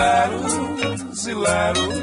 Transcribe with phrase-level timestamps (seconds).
[0.00, 1.94] leros e leros,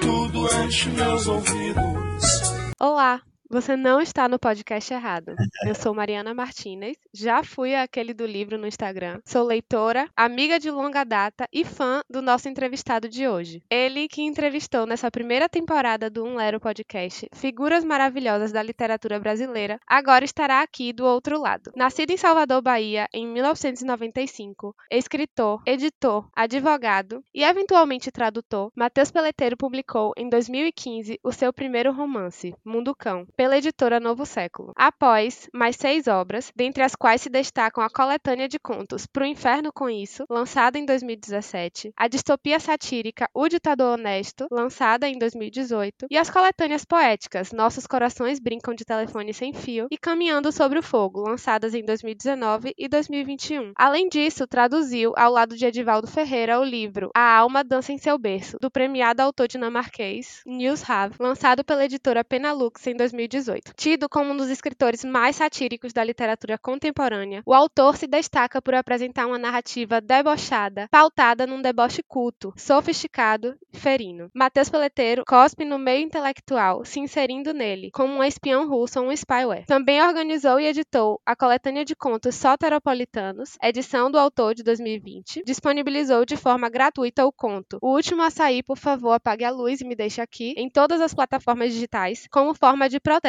[0.00, 2.52] tudo enche meus ouvidos.
[2.78, 5.34] Olá, você não está no podcast errado.
[5.66, 9.20] Eu sou Mariana Martinez, já fui aquele do livro no Instagram.
[9.24, 13.60] Sou leitora, amiga de longa data e fã do nosso entrevistado de hoje.
[13.68, 19.80] Ele que entrevistou nessa primeira temporada do Um Lero Podcast figuras maravilhosas da literatura brasileira,
[19.84, 21.72] agora estará aqui do outro lado.
[21.74, 30.12] Nascido em Salvador, Bahia, em 1995, escritor, editor, advogado e eventualmente tradutor, Matheus Peleteiro publicou
[30.16, 34.70] em 2015 o seu primeiro romance, Mundo Cão pela editora Novo Século.
[34.76, 39.72] Após mais seis obras, dentre as quais se destacam a coletânea de contos Pro Inferno
[39.72, 46.18] com Isso, lançada em 2017, a distopia satírica O Ditador Honesto, lançada em 2018, e
[46.18, 51.22] as coletâneas poéticas Nossos Corações Brincam de Telefone Sem Fio e Caminhando sobre o Fogo,
[51.26, 53.72] lançadas em 2019 e 2021.
[53.74, 58.18] Além disso, traduziu, ao lado de Edivaldo Ferreira, o livro A Alma Dança em Seu
[58.18, 63.29] Berço, do premiado autor dinamarquês Niels Have, lançado pela editora Penalux em 2018.
[63.30, 63.72] 2018.
[63.76, 68.74] Tido como um dos escritores mais satíricos da literatura contemporânea, o autor se destaca por
[68.74, 74.30] apresentar uma narrativa debochada, pautada num deboche culto, sofisticado e ferino.
[74.34, 79.12] Matheus Peleteiro cospe no meio intelectual, se inserindo nele, como um espião russo ou um
[79.12, 79.64] spyware.
[79.66, 86.24] Também organizou e editou a coletânea de contos soteropolitanos, edição do autor de 2020, disponibilizou
[86.24, 89.84] de forma gratuita o conto O Último a Sair, Por Favor, Apague a Luz e
[89.84, 93.19] Me Deixe Aqui, em todas as plataformas digitais, como forma de protesto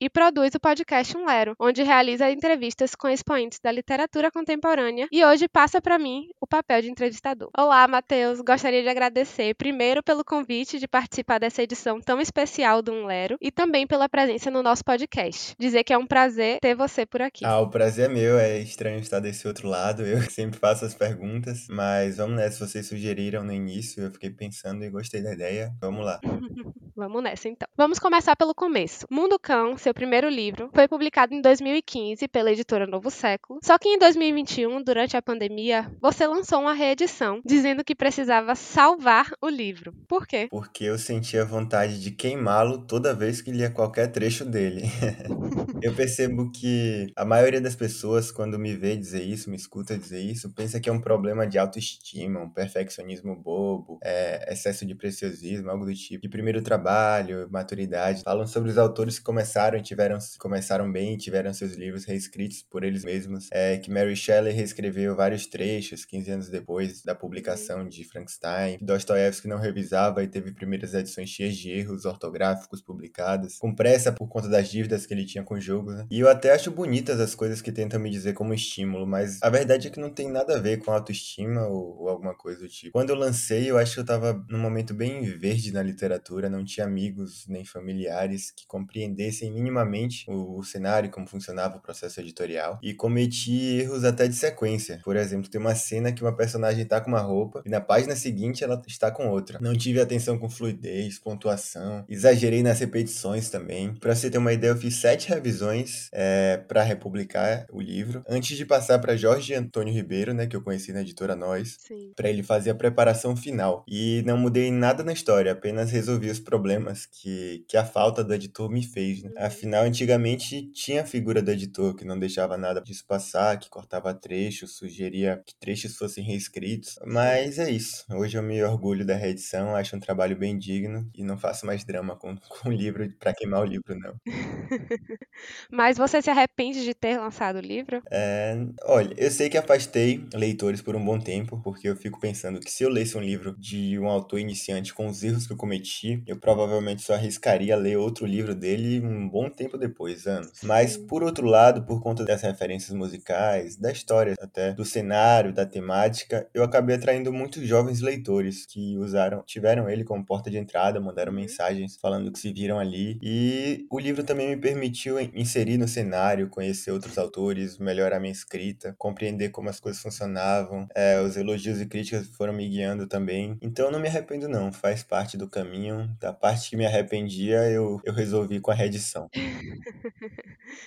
[0.00, 5.24] e produz o podcast Um Lero, onde realiza entrevistas com expoentes da literatura contemporânea e
[5.24, 7.48] hoje passa para mim o papel de entrevistador.
[7.56, 12.92] Olá, Matheus, gostaria de agradecer primeiro pelo convite de participar dessa edição tão especial do
[12.92, 15.54] Um Lero e também pela presença no nosso podcast.
[15.56, 17.44] Dizer que é um prazer ter você por aqui.
[17.44, 20.94] Ah, o prazer é meu, é estranho estar desse outro lado, eu sempre faço as
[20.94, 25.72] perguntas, mas vamos nessa, vocês sugeriram no início, eu fiquei pensando e gostei da ideia,
[25.80, 26.18] vamos lá.
[26.96, 27.68] vamos nessa então.
[27.76, 29.06] Vamos começar pelo começo.
[29.10, 33.60] Mundo Cão, seu primeiro livro, foi publicado em 2015 pela editora Novo Século.
[33.62, 39.32] Só que em 2021, durante a pandemia, você lançou uma reedição dizendo que precisava salvar
[39.40, 39.92] o livro.
[40.08, 40.48] Por quê?
[40.50, 44.82] Porque eu sentia vontade de queimá-lo toda vez que lia qualquer trecho dele.
[45.82, 50.20] eu percebo que a maioria das pessoas, quando me vê dizer isso, me escuta dizer
[50.20, 55.70] isso, pensa que é um problema de autoestima, um perfeccionismo bobo, é, excesso de preciosismo,
[55.70, 56.22] algo do tipo.
[56.22, 58.22] De primeiro trabalho, maturidade.
[58.22, 63.04] Falam sobre os autores começaram e tiveram, começaram bem tiveram seus livros reescritos por eles
[63.04, 63.48] mesmos.
[63.52, 68.78] É que Mary Shelley reescreveu vários trechos 15 anos depois da publicação de Frankenstein.
[68.80, 74.28] Dostoiévski não revisava e teve primeiras edições cheias de erros ortográficos publicadas, com pressa por
[74.28, 75.90] conta das dívidas que ele tinha com o jogo.
[75.90, 76.06] Né?
[76.08, 79.50] E eu até acho bonitas as coisas que tentam me dizer como estímulo, mas a
[79.50, 82.68] verdade é que não tem nada a ver com autoestima ou, ou alguma coisa do
[82.68, 82.92] tipo.
[82.92, 86.64] Quando eu lancei, eu acho que eu tava num momento bem verde na literatura, não
[86.64, 92.20] tinha amigos nem familiares que compreendiam compreendessem minimamente o, o cenário, como funcionava o processo
[92.20, 95.00] editorial, e cometi erros até de sequência.
[95.04, 98.16] Por exemplo, tem uma cena que uma personagem está com uma roupa e na página
[98.16, 99.58] seguinte ela está com outra.
[99.60, 103.94] Não tive atenção com fluidez, pontuação, exagerei nas repetições também.
[103.94, 108.56] Para você ter uma ideia, eu fiz sete revisões é, para republicar o livro antes
[108.56, 111.78] de passar para Jorge Antônio Ribeiro, né, que eu conheci na editora Nós,
[112.14, 113.84] para ele fazer a preparação final.
[113.88, 118.34] E não mudei nada na história, apenas resolvi os problemas que, que a falta do
[118.34, 119.30] editor me fez, né?
[119.36, 124.14] Afinal, antigamente tinha a figura do editor que não deixava nada disso passar, que cortava
[124.14, 126.98] trechos, sugeria que trechos fossem reescritos.
[127.04, 128.06] Mas é isso.
[128.10, 131.84] Hoje eu me orgulho da reedição, acho um trabalho bem digno e não faço mais
[131.84, 134.14] drama com, com o livro para queimar o livro, não.
[135.70, 138.02] Mas você se arrepende de ter lançado o livro?
[138.10, 142.60] É, olha, eu sei que afastei leitores por um bom tempo, porque eu fico pensando
[142.60, 145.56] que se eu lesse um livro de um autor iniciante com os erros que eu
[145.56, 150.52] cometi, eu provavelmente só arriscaria ler outro livro dele dele um bom tempo depois, anos.
[150.62, 155.66] Mas, por outro lado, por conta das referências musicais, da história até, do cenário, da
[155.66, 161.00] temática, eu acabei atraindo muitos jovens leitores que usaram, tiveram ele como porta de entrada,
[161.00, 161.40] mandaram uhum.
[161.40, 163.18] mensagens falando que se viram ali.
[163.22, 168.94] E o livro também me permitiu inserir no cenário, conhecer outros autores, melhorar minha escrita,
[168.98, 170.86] compreender como as coisas funcionavam.
[170.94, 173.56] É, os elogios e críticas foram me guiando também.
[173.60, 174.72] Então, não me arrependo, não.
[174.72, 176.10] Faz parte do caminho.
[176.20, 179.28] Da parte que me arrependia, eu, eu resolvi com a reedição.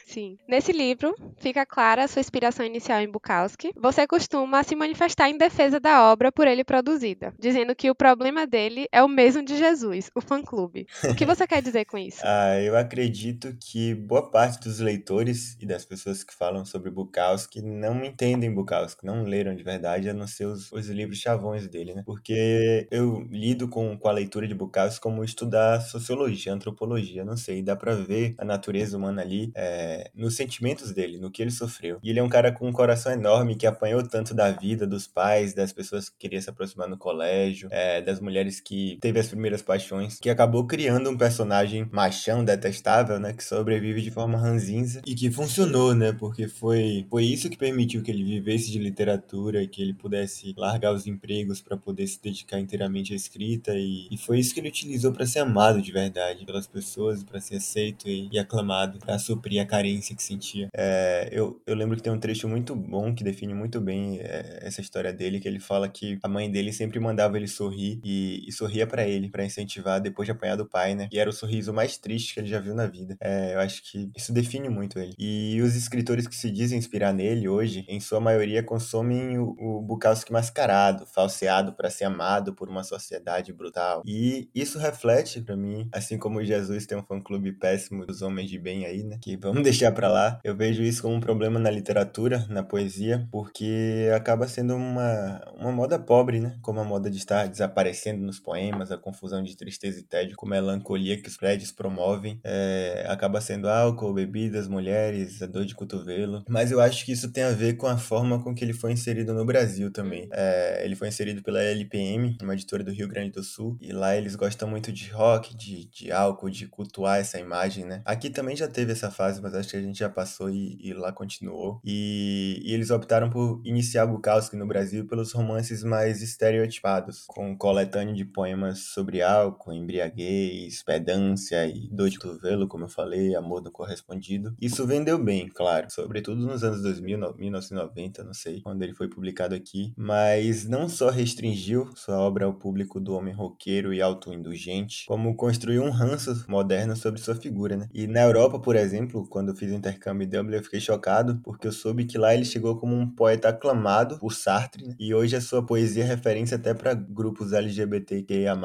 [0.06, 0.38] Sim.
[0.48, 3.72] Nesse livro, fica clara a sua inspiração inicial em Bukowski.
[3.76, 8.46] Você costuma se manifestar em defesa da obra por ele produzida, dizendo que o problema
[8.46, 10.88] dele é o mesmo de Jesus, o fã-clube.
[11.10, 12.22] O que você quer dizer com isso?
[12.24, 17.62] Ah, eu acredito que boa parte dos leitores e das pessoas que falam sobre Bukowski
[17.62, 21.94] não entendem Bukowski, não leram de verdade, a não ser os, os livros chavões dele,
[21.94, 22.04] né?
[22.06, 27.62] Porque eu lido com, com a leitura de Bukowski como estudar sociologia, antropologia, não sei,
[27.62, 32.00] dá pra ver a natureza humana ali é, nos sentimentos dele, no que ele sofreu.
[32.04, 35.08] E ele é um cara com um coração enorme que apanhou tanto da vida, dos
[35.08, 39.28] pais, das pessoas que queriam se aproximar no colégio, é, das mulheres que teve as
[39.28, 45.02] primeiras paixões, que acabou criando um personagem machão, detestável, né, que sobrevive de forma ranzinza
[45.06, 49.66] e que funcionou, né, porque foi, foi isso que permitiu que ele vivesse de literatura,
[49.68, 54.18] que ele pudesse largar os empregos para poder se dedicar inteiramente à escrita e, e
[54.18, 58.10] foi isso que ele utilizou para ser amado de verdade pelas pessoas, para ser aceito
[58.10, 60.70] e, e aclamado, para suprir a carência que sentia.
[60.74, 64.60] É, eu, eu lembro que tem um trecho muito bom que define muito bem é,
[64.64, 68.44] essa história dele, que ele fala que a mãe dele sempre mandava ele sorrir e,
[68.48, 71.08] e sorria para ele, para incentivar depois de apanhar do pai, né?
[71.12, 73.16] E era o sorriso mais triste que ele já viu na vida.
[73.22, 75.14] É, eu acho que isso define muito ele.
[75.18, 79.82] E os escritores que se dizem inspirar nele hoje, em sua maioria, consomem o, o
[79.82, 84.02] Bukowski mascarado, falseado para ser amado por uma sociedade brutal.
[84.06, 88.58] E isso reflete para mim, assim como Jesus tem um fã-clube péssimo dos homens de
[88.58, 89.18] bem aí, né?
[89.22, 90.40] Que vamos deixar para lá.
[90.44, 95.72] Eu vejo isso como um problema na literatura, na poesia, porque acaba sendo uma, uma
[95.72, 96.58] moda pobre, né?
[96.62, 100.48] Como a moda de estar desaparecendo nos poemas, a confusão de tristeza e tédio, com
[100.48, 106.44] melancolia que os prédios promovem, é, acaba sendo álcool, bebidas, mulheres, a dor de cotovelo.
[106.48, 108.92] Mas eu acho que isso tem a ver com a forma com que ele foi
[108.92, 110.28] inserido no Brasil também.
[110.32, 114.16] É, ele foi inserido pela LPM, uma editora do Rio Grande do Sul, e lá
[114.16, 117.49] eles gostam muito de rock, de, de álcool, de cultuar essa imagem,
[117.86, 118.02] né?
[118.06, 120.94] Aqui também já teve essa fase, mas acho que a gente já passou e, e
[120.94, 121.82] lá continuou.
[121.84, 128.16] E, e, eles optaram por iniciar Bukowski no Brasil pelos romances mais estereotipados, com coletâneo
[128.16, 133.72] de poemas sobre álcool, embriaguez, pedância e dor de cotovelo, como eu falei, amor não
[133.72, 134.56] correspondido.
[134.62, 139.56] Isso vendeu bem, claro, sobretudo nos anos 2000, 1990, não sei, quando ele foi publicado
[139.56, 145.36] aqui, mas não só restringiu sua obra ao público do homem roqueiro e autoindulgente, como
[145.36, 147.88] construiu um ranço moderno sobre sua figura, né?
[147.94, 151.40] E na Europa, por exemplo, quando eu fiz o intercâmbio em Dublin, eu fiquei chocado,
[151.44, 154.96] porque eu soube que lá ele chegou como um poeta aclamado por Sartre, né?
[155.00, 158.58] e hoje a sua poesia é referência até para grupos LGBTQIA+,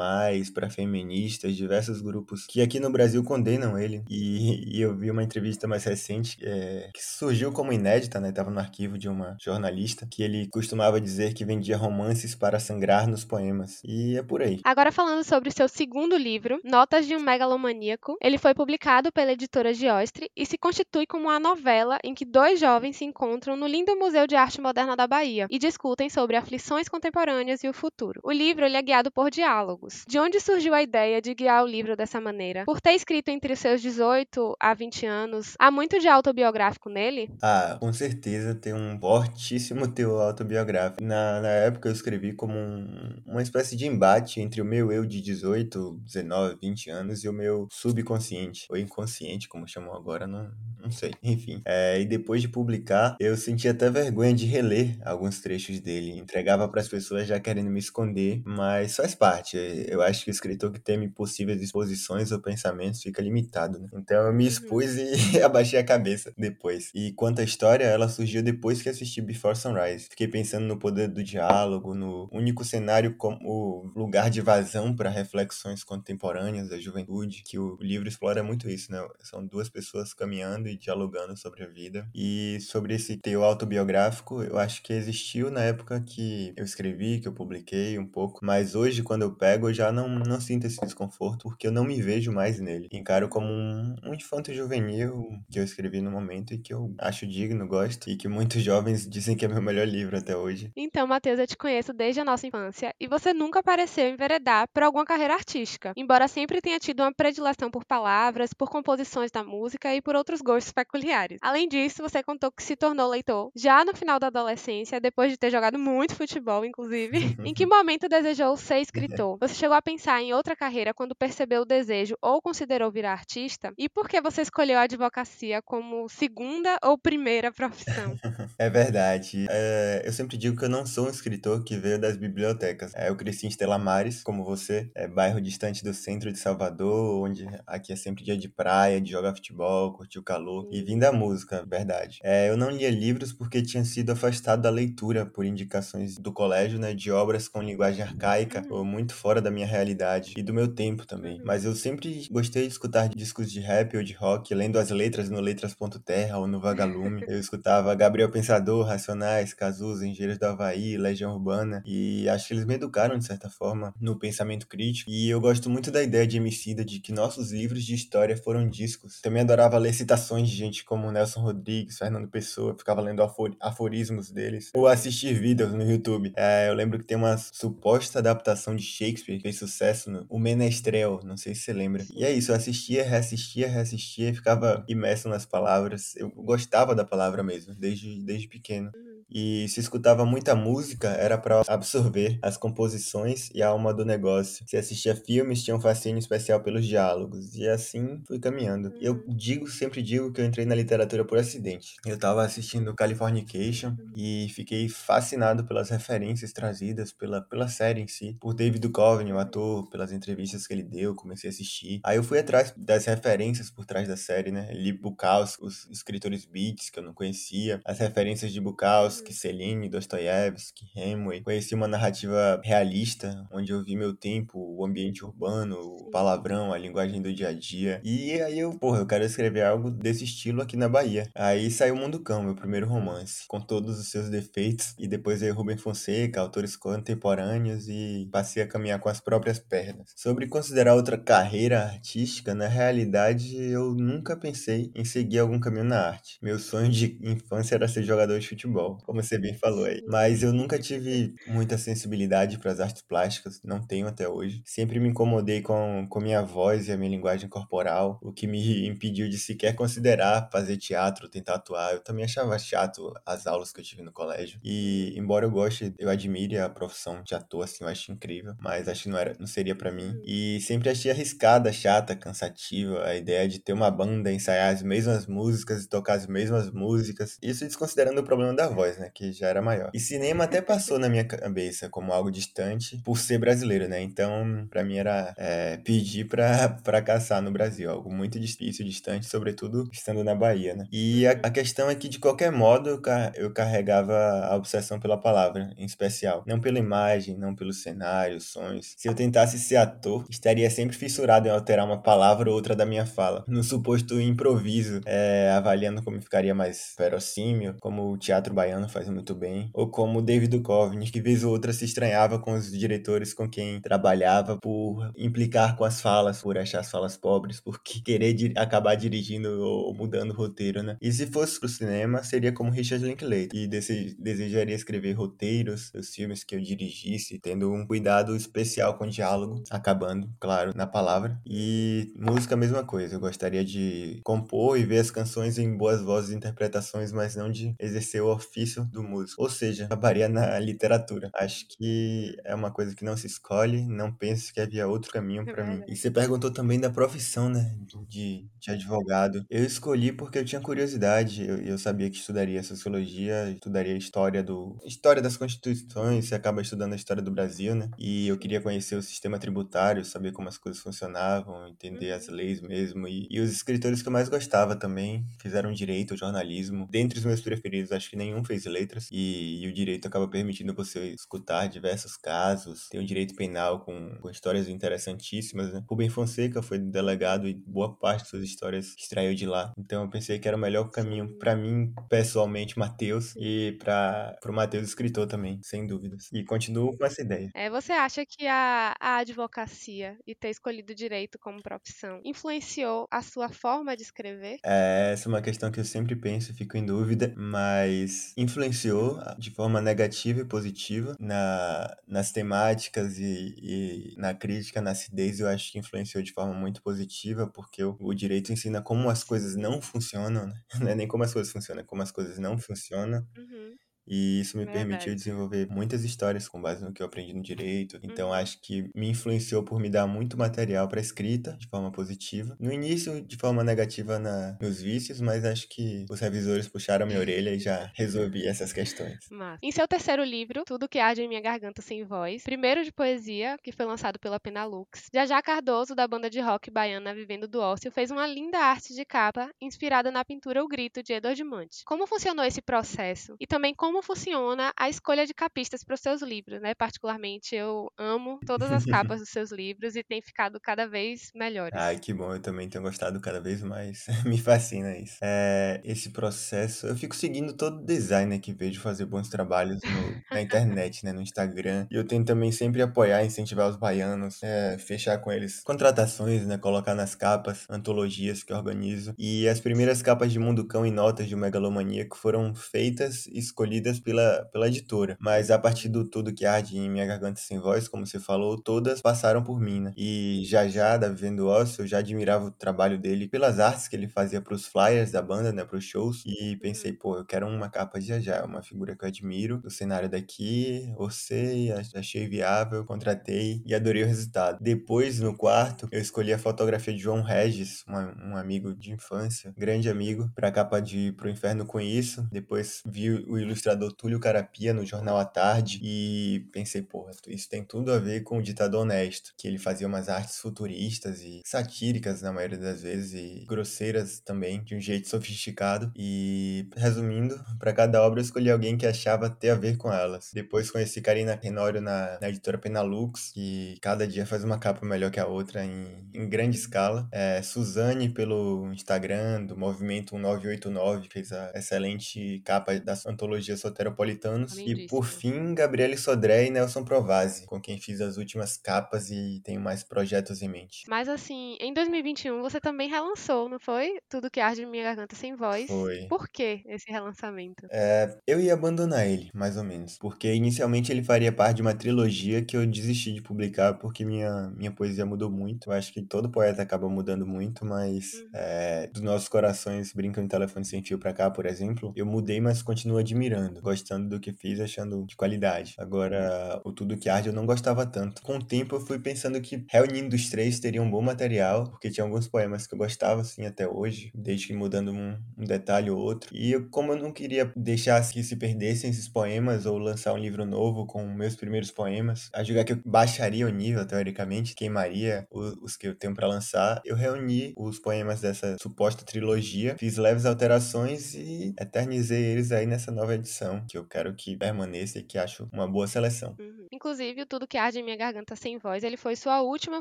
[0.53, 4.03] para feministas, diversos grupos que aqui no Brasil condenam ele.
[4.09, 8.31] E, e eu vi uma entrevista mais recente é, que surgiu como inédita, né?
[8.31, 13.07] Tava no arquivo de uma jornalista, que ele costumava dizer que vendia romances para sangrar
[13.07, 13.81] nos poemas.
[13.83, 14.59] E é por aí.
[14.63, 19.73] Agora falando sobre seu segundo livro, Notas de um Megalomaníaco, ele foi publicado pela editora
[19.73, 23.95] Giostre e se constitui como uma novela em que dois jovens se encontram no lindo
[23.95, 28.19] Museu de Arte Moderna da Bahia e discutem sobre aflições contemporâneas e o futuro.
[28.23, 30.03] O livro é guiado por diálogos.
[30.07, 32.63] De onde surgiu a ideia de guiar o livro dessa maneira?
[32.65, 37.29] Por ter escrito entre os seus 18 a 20 anos, há muito de autobiográfico nele?
[37.41, 41.03] Ah, com certeza tem um fortíssimo teor autobiográfico.
[41.03, 45.05] Na, na época eu escrevi como um, uma espécie de embate entre o meu eu
[45.05, 50.51] de 18, 19, 20 anos e o meu subconsciente, ou inconsciente, como chamam agora, não,
[50.85, 51.11] não sei.
[51.23, 56.17] Enfim, é, e depois de publicar, eu senti até vergonha de reler alguns trechos dele.
[56.17, 59.57] Entregava para as pessoas já querendo me esconder, mas faz parte.
[59.87, 63.89] Eu acho que o escritor que teme possíveis exposições ou pensamentos fica limitado, né?
[63.93, 66.91] Então eu me expus e abaixei a cabeça depois.
[66.93, 70.07] E quanto à história, ela surgiu depois que assisti Before Sunrise.
[70.09, 75.83] Fiquei pensando no poder do diálogo, no único cenário como lugar de vazão para reflexões
[75.83, 78.99] contemporâneas da juventude, que o livro explora muito isso, né?
[79.21, 82.07] São duas pessoas caminhando dialogando sobre a vida.
[82.13, 87.27] E sobre esse teu autobiográfico, eu acho que existiu na época que eu escrevi, que
[87.27, 90.79] eu publiquei um pouco, mas hoje quando eu pego, eu já não, não sinto esse
[90.81, 92.87] desconforto, porque eu não me vejo mais nele.
[92.91, 97.27] Encaro como um, um infanto juvenil que eu escrevi no momento e que eu acho
[97.27, 100.71] digno, gosto, e que muitos jovens dizem que é meu melhor livro até hoje.
[100.75, 104.83] Então, Matheus, eu te conheço desde a nossa infância e você nunca pareceu enveredar por
[104.83, 109.93] alguma carreira artística, embora sempre tenha tido uma predileção por palavras, por composições da música
[109.93, 111.39] e por outros gostos peculiares.
[111.41, 115.37] Além disso, você contou que se tornou leitor já no final da adolescência, depois de
[115.37, 117.35] ter jogado muito futebol, inclusive.
[117.45, 119.37] em que momento desejou ser escritor?
[119.45, 123.73] Você chegou a pensar em outra carreira quando percebeu o desejo ou considerou virar artista?
[123.77, 128.15] E por que você escolheu a advocacia como segunda ou primeira profissão?
[128.57, 129.45] É verdade.
[129.49, 132.93] É, eu sempre digo que eu não sou um escritor que veio das bibliotecas.
[132.95, 137.23] É, eu cresci em Estela Mares, como você, é, bairro distante do centro de Salvador,
[137.23, 140.85] onde aqui é sempre dia de praia, de jogar futebol, curtir o calor, e Sim.
[140.85, 142.19] vim da música, verdade.
[142.23, 146.79] É, eu não lia livros porque tinha sido afastado da leitura por indicações do colégio,
[146.79, 148.85] né, de obras com linguagem arcaica ou Uhum.
[148.85, 151.39] muito fora da minha realidade e do meu tempo também.
[151.39, 151.45] Uhum.
[151.45, 155.29] Mas eu sempre gostei de escutar discos de rap ou de rock, lendo as letras
[155.29, 157.23] no Letras.terra ou no Vagalume.
[157.27, 162.65] Eu escutava Gabriel Pensador, Racionais, Cazuza, Engenheiros do Havaí, Legião Urbana, e acho que eles
[162.65, 165.09] me educaram, de certa forma, no pensamento crítico.
[165.09, 168.67] E eu gosto muito da ideia de Emicida de que nossos livros de história foram
[168.69, 169.21] discos.
[169.21, 174.31] Também adorava ler citações de gente como Nelson Rodrigues, Fernando Pessoa, ficava lendo afor aforismos
[174.31, 176.33] deles, ou assistir vídeos no YouTube.
[176.35, 180.39] É, eu lembro que tem uma suposta adaptação de Shakespeare que fez sucesso no O
[180.39, 182.05] Menestrel, não sei se você lembra.
[182.13, 186.15] E é isso, eu assistia, reassistia, reassistia ficava imerso nas palavras.
[186.15, 188.91] Eu gostava da palavra mesmo, desde, desde pequeno.
[189.29, 194.63] E se escutava muita música, era para absorver as composições e a alma do negócio.
[194.67, 197.55] Se assistia filmes, tinha um fascínio especial pelos diálogos.
[197.55, 198.93] E assim fui caminhando.
[198.99, 199.35] Eu Uhum.
[199.35, 201.95] digo, sempre digo que eu entrei na literatura por acidente.
[202.05, 208.37] Eu tava assistindo Californication e fiquei fascinado pelas referências trazidas pela, pela série em si,
[208.39, 211.99] por David Duchovny, o ator, pelas entrevistas que ele deu, comecei a assistir.
[212.03, 214.71] Aí eu fui atrás das referências por trás da série, né?
[214.73, 219.33] Li Bukowski, os escritores beats que eu não conhecia, as referências de Bukowski, Uhum.
[219.33, 221.41] Celine, Dostoiévski, Hemingway.
[221.41, 226.77] Conheci uma narrativa realista, onde eu vi meu tempo, o ambiente urbano, o palavrão, a
[226.77, 228.01] linguagem do dia a dia.
[228.03, 231.29] E aí eu, porra, eu quero escrever algo desse estilo aqui na Bahia.
[231.35, 234.95] Aí saiu Mundo Cão, meu primeiro romance, com todos os seus defeitos.
[234.97, 240.11] E depois veio Rubem Fonseca, autores contemporâneos, e passei a caminhar com as próprias pernas.
[240.15, 245.99] Sobre considerar outra carreira artística, na realidade eu nunca pensei em seguir algum caminho na
[245.99, 246.37] arte.
[246.41, 250.01] Meu sonho de infância era ser jogador de futebol, como você bem falou aí.
[250.07, 254.61] Mas eu nunca tive muita sensibilidade para as artes plásticas, não tenho até hoje.
[254.65, 258.87] Sempre me incomodei com, com minha voz e a minha linguagem corporal, o que me
[258.87, 261.93] impediu de sequer considerar fazer teatro, tentar atuar.
[261.93, 264.59] Eu também achava chato as aulas que eu tive no colégio.
[264.63, 268.87] E embora eu goste, eu admire a profissão de ator, assim, eu acho incrível, mas
[268.87, 270.19] acho que não, era, não seria para mim.
[270.23, 275.27] E sempre achei arriscada, chata, cansativa a ideia de ter uma banda, ensaiar as mesmas
[275.27, 277.37] músicas e tocar as mesmas músicas.
[277.41, 279.89] Isso desconsiderando o problema da voz, né, que já era maior.
[279.93, 284.01] E cinema até passou na minha cabeça como algo distante por ser brasileiro, né?
[284.01, 289.87] Então, para mim era é, pedir pra fracassar no Brasil, algo muito difícil, distante, sobretudo
[289.91, 290.85] estando na Bahia, né?
[290.91, 294.13] E a, a questão é que, de qualquer modo, eu, ca- eu carregava
[294.45, 296.43] a obsessão pela palavra, em especial.
[296.47, 298.93] Não pela imagem, não pelo cenário, sons.
[298.97, 302.85] Se eu tentasse ser ator, estaria sempre fissurado em alterar uma palavra ou outra da
[302.85, 308.84] minha fala, no suposto improviso, é, avaliando como ficaria mais verossímil, como o teatro baiano
[308.87, 312.71] faz muito bem, ou como David Duchovny, que vez ou outra se estranhava com os
[312.71, 317.81] diretores com quem trabalhava por implicar com as falas, por achar as falas pobres, por
[317.81, 320.97] que- querer di- acabar dirigindo ou mudando o roteiro, né?
[321.01, 326.09] E se fosse pro cinema, seria como Richard Linklater, e dese- desejaria escrever roteiros dos
[326.13, 331.39] filmes que eu dirigisse, tendo um cuidado especial com o diálogo, acabando, claro, na palavra.
[331.45, 333.15] E música, mesma coisa.
[333.15, 337.49] Eu gostaria de compor e ver as canções em boas vozes e interpretações, mas não
[337.51, 339.41] de exercer o ofício do músico.
[339.43, 341.29] Ou seja, acabaria na literatura.
[341.35, 345.47] Acho que é uma coisa que não se escolhe, não penso que havia outro caminho
[345.47, 345.83] É para mim.
[345.87, 347.75] E você perguntou também da profissão, né,
[348.07, 349.45] de, de advogado.
[349.49, 354.77] Eu escolhi porque eu tinha curiosidade, eu, eu sabia que estudaria sociologia, estudaria história do
[354.83, 357.89] história das constituições, você acaba estudando a história do Brasil, né?
[357.97, 362.35] E eu queria conhecer o sistema tributário, saber como as coisas funcionavam, entender as Uhum.
[362.35, 363.07] leis mesmo.
[363.07, 366.87] E, e os escritores que eu mais gostava também fizeram direito, jornalismo.
[366.89, 369.07] Dentre os meus preferidos, acho que nenhum fez letras.
[369.11, 372.87] E, e o direito acaba permitindo você escutar diversos casos.
[372.89, 375.83] Tem o direito penal com, com histórias interessantíssimas, né?
[375.89, 379.73] Rubem Fonseca foi delegado e boa parte de suas histórias extraiu de lá.
[379.77, 384.53] Então eu pensei que era o melhor caminho para mim, pessoalmente, Matheus, e para o
[384.53, 386.29] Matheus escritor também, sem dúvidas.
[386.33, 387.49] E continuo com essa ideia.
[387.53, 393.21] É, você acha que a, a advocacia e ter escolhido direito como profissão influenciou a
[393.21, 394.59] sua forma de escrever?
[394.63, 398.54] É, essa é uma questão que eu sempre penso e fico em dúvida, mas influenciou
[398.55, 399.35] Uhum.
[399.37, 405.47] de forma negativa e positiva na, nas temáticas e, e na crítica, na acidez, eu
[405.47, 409.55] acho que influenciou de forma muito positiva, porque o, o direito ensina como as coisas
[409.55, 410.61] não funcionam, né?
[410.79, 413.25] Não é nem como as coisas funcionam, é como as coisas não funcionam.
[413.37, 413.75] Uhum.
[414.07, 415.15] E isso me permitiu Verdade.
[415.15, 417.99] desenvolver muitas histórias com base no que eu aprendi no direito.
[418.03, 418.33] Então Uhum.
[418.33, 422.55] acho que me influenciou por me dar muito material para escrita de forma positiva.
[422.59, 427.19] No início, de forma negativa na, nos vícios, mas acho que os revisores puxaram minha
[427.19, 429.17] orelha e já resolvi essas questões.
[429.31, 429.59] Massa.
[429.63, 433.57] Em seu terceiro livro, Tudo que Arde em Minha Garganta Sem Voz, primeiro de poesia,
[433.63, 437.91] que foi lançado pela Penalux, Jajá Cardoso, da banda de rock baiana Vivendo do Ócio,
[437.91, 441.83] fez uma linda arte de capa inspirada na pintura O Grito, de Edward Munch.
[441.85, 443.35] Como funcionou esse processo?
[443.39, 446.73] E também como funciona a escolha de capistas para os seus livros, né?
[446.75, 451.73] Particularmente, eu amo todas as capas dos seus livros e tem ficado cada vez melhores.
[451.77, 454.05] Ai, que bom, eu também tenho gostado cada vez mais.
[454.25, 455.17] Me fascina isso.
[455.21, 460.41] É, esse processo, eu fico seguindo todo designer que vejo fazer bons trabalhos no- na
[460.41, 461.85] internet, né, no Instagram.
[461.91, 466.57] E eu tento também sempre apoiar, incentivar os baianos, é, fechar com eles contratações, né,
[466.57, 469.13] colocar nas capas, antologias que organizo.
[469.17, 473.37] E as primeiras capas de Mundo Cão e notas de O Megalomaníaco foram feitas e
[473.39, 475.17] escolhidas pela, pela editora.
[475.19, 478.61] Mas a partir do Tudo Que Arde em Minha Garganta Sem Voz, como você falou,
[478.61, 479.93] todas passaram por mim, né?
[479.97, 483.95] E já já, da Vivendo Ócio, eu já admirava o trabalho dele pelas artes que
[483.95, 486.23] ele fazia pros flyers da banda, né, pros shows.
[486.25, 489.57] E pensei, pô, eu quero uma capa de Jajá, é uma figura que eu admiro,
[489.59, 494.57] do cenário daqui, orcei, ach- achei viável, contratei e adorei o resultado.
[494.61, 499.53] Depois, no quarto, eu escolhi a fotografia de João Regis, uma- um amigo de infância,
[499.57, 502.27] grande amigo, pra capa de Pro Inferno com Isso.
[502.31, 507.63] Depois vi o ilustrador Túlio Carapia no Jornal à Tarde e pensei, porra, isso tem
[507.63, 512.21] tudo a ver com o Ditador Honesto, que ele fazia umas artes futuristas e satíricas
[512.21, 515.91] na maioria das vezes e grosseiras também, de um jeito sofisticado.
[515.95, 520.31] E resumindo, pra cada obra eu escolhi alguém que achava ter a ver com elas.
[520.33, 525.11] Depois conheci Karina Tenório na, na editora Penalux, que cada dia faz uma capa melhor
[525.11, 527.07] que a outra em, em grande escala.
[527.11, 534.61] É, Suzane pelo Instagram do Movimento 1989, fez a excelente capa da antologia Soteropolitanos.
[534.65, 535.03] E por Lindíssimo.
[535.05, 539.83] fim, Gabriele Sodré e Nelson Provazzi, com quem fiz as últimas capas e tenho mais
[539.83, 540.83] projetos em mente.
[540.87, 543.97] Mas assim, em 2021 você também relançou, não foi?
[544.09, 545.67] Tudo que arde em minha garganta sem voz.
[545.67, 546.05] Foi.
[546.07, 547.65] Por que esse relançamento?
[547.71, 549.97] É, eu ia abandonar ele, mais ou menos.
[549.97, 554.49] Porque inicialmente ele faria parte de uma trilogia que eu desisti de publicar porque minha,
[554.55, 555.69] minha poesia mudou muito.
[555.69, 558.29] Eu acho que todo poeta acaba mudando muito, mas Uhum.
[558.33, 562.39] é, dos nossos corações brincam de telefone sem fio pra cá, por exemplo, eu mudei,
[562.39, 565.75] mas continuo admirando, gostando do que fiz, achando de qualidade.
[565.77, 568.21] Agora, o Tudo Que Arde eu não gostava tanto.
[568.21, 571.89] Com o tempo eu fui pensando que reunindo os três teria um bom material, porque
[571.89, 575.89] tinha alguns poemas que eu gostava, assim, até hoje, desde que mudando um, um detalhe
[575.89, 576.29] ou outro.
[576.35, 580.17] E eu, como eu não queria deixar que se perdessem esses poemas ou lançar um
[580.17, 585.25] livro novo com meus primeiros poemas, a julgar que eu baixaria o nível, teoricamente, queimaria
[585.31, 589.97] o- os que eu tenho pra lançar, eu reuni os poemas dessa suposta trilogia, fiz
[589.97, 593.34] leves alterações e eternizei eles aí nessa nova edição,
[593.69, 596.35] que eu quero que permaneça e que acho uma boa seleção.
[596.39, 596.67] Uhum.
[596.71, 599.77] Inclusive, o Tudo que Arde em Minha Garganta Sem Voz, ele foi sua última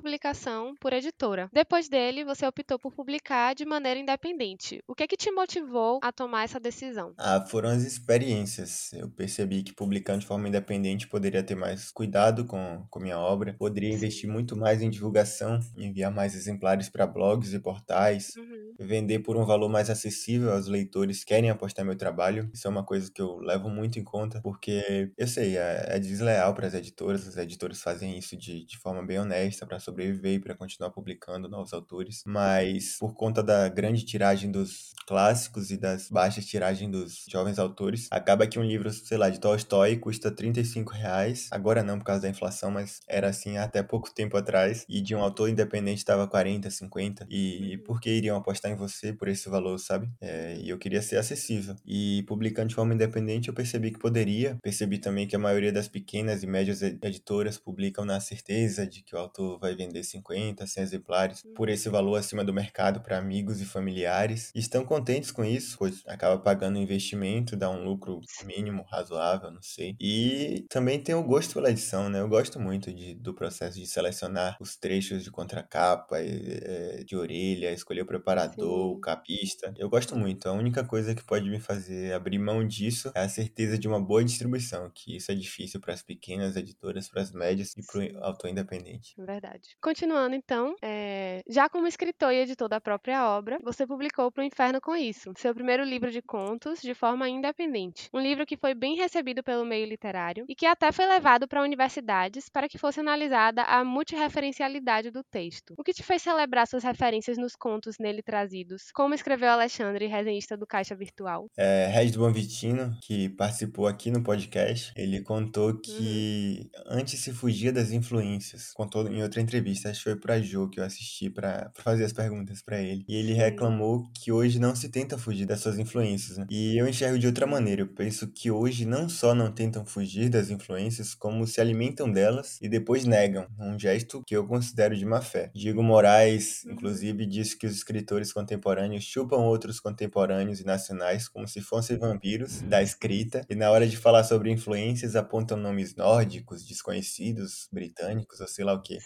[0.01, 1.49] publicação por editora.
[1.53, 4.81] Depois dele, você optou por publicar de maneira independente.
[4.89, 7.13] O que é que te motivou a tomar essa decisão?
[7.19, 8.93] Ah, foram as experiências.
[8.93, 13.55] Eu percebi que publicando de forma independente poderia ter mais cuidado com, com minha obra,
[13.55, 18.75] poderia investir muito mais em divulgação, enviar mais exemplares para blogs e portais, Uhum.
[18.79, 22.51] vender por um valor mais acessível aos leitores que querem apostar meu trabalho.
[22.53, 25.99] Isso é uma coisa que eu levo muito em conta, porque eu sei, é, é
[25.99, 30.35] desleal para as editoras, as editoras fazem isso de, de forma bem honesta para sobreviver
[30.35, 35.77] e para continuar publicando novos autores, mas por conta da grande tiragem dos clássicos e
[35.77, 40.31] das baixas tiragens dos jovens autores, acaba que um livro, sei lá, de Tolstói custa
[40.31, 44.85] 35 reais, agora não por causa da inflação, mas era assim até pouco tempo atrás,
[44.89, 49.13] e de um autor independente estava 40, 50, e por que iriam apostar em você
[49.13, 50.11] por esse valor, sabe?
[50.21, 51.77] É, e eu queria ser acessível.
[51.85, 54.59] E publicando de forma independente, eu percebi que poderia.
[54.63, 59.03] Percebi também que a maioria das pequenas e médias ed- editoras publicam na certeza de
[59.03, 63.19] que o autor vai vender 50, 100 exemplares por esse valor acima do mercado para
[63.19, 64.51] amigos e familiares.
[64.55, 69.51] E estão contentes com isso, pois acaba pagando o investimento, dá um lucro mínimo, razoável,
[69.51, 69.97] não sei.
[70.01, 72.21] E também tem o gosto pela edição, né?
[72.21, 77.73] Eu gosto muito de, do processo de selecionar os trechos de contracapa, eh, de orelha,
[77.73, 79.01] escolher o preparador, o Sim.
[79.01, 79.73] capista.
[79.77, 80.49] Eu gosto muito.
[80.49, 84.01] A única coisa que pode me fazer abrir mão disso é a certeza de uma
[84.01, 88.01] boa distribuição, que isso é difícil para as pequenas editoras, para as médias e para
[88.01, 89.15] o autor independente.
[89.19, 89.77] Verdade.
[89.81, 91.43] Continuando, então, é...
[91.49, 95.55] já como escritor e editor da própria obra, você publicou Pro Inferno com Isso, seu
[95.55, 98.09] primeiro livro de contos de forma independente.
[98.13, 101.63] Um livro que foi bem recebido pelo meio literário e que até foi levado para
[101.63, 105.75] universidades para que fosse analisada a multireferencialidade do texto.
[105.79, 108.91] O que te fez celebrar suas referências nos contos nele trazidos?
[108.93, 111.49] Como escreveu Alexandre, resenhista do Caixa Virtual?
[111.57, 116.99] É, Regis Bonvitino, que participou aqui no podcast, ele contou que uhum.
[116.99, 118.73] antes se fugia das influências.
[118.75, 122.13] Contou em outra entrevista, acho que foi pra Jo que eu assisti para fazer as
[122.13, 123.05] perguntas para ele.
[123.09, 126.39] E ele reclamou que hoje não se tenta fugir das suas influências.
[126.39, 126.47] Né?
[126.51, 127.83] E eu enxergo de outra maneira.
[127.83, 132.59] Eu penso que hoje não só não tentam fugir das influências, como se alimentam delas
[132.61, 133.47] e depois negam.
[133.59, 135.51] Um gesto que eu considero de má fé.
[135.55, 136.73] Diego Moraes, uhum.
[136.73, 142.63] inclusive, disse que os escritores contemporâneos chupam outros contemporâneos e nacionais como se fossem vampiros
[142.63, 143.04] da escrita,
[143.49, 148.73] e na hora de falar sobre influências apontam nomes nórdicos, desconhecidos, britânicos ou sei lá
[148.73, 148.99] o que.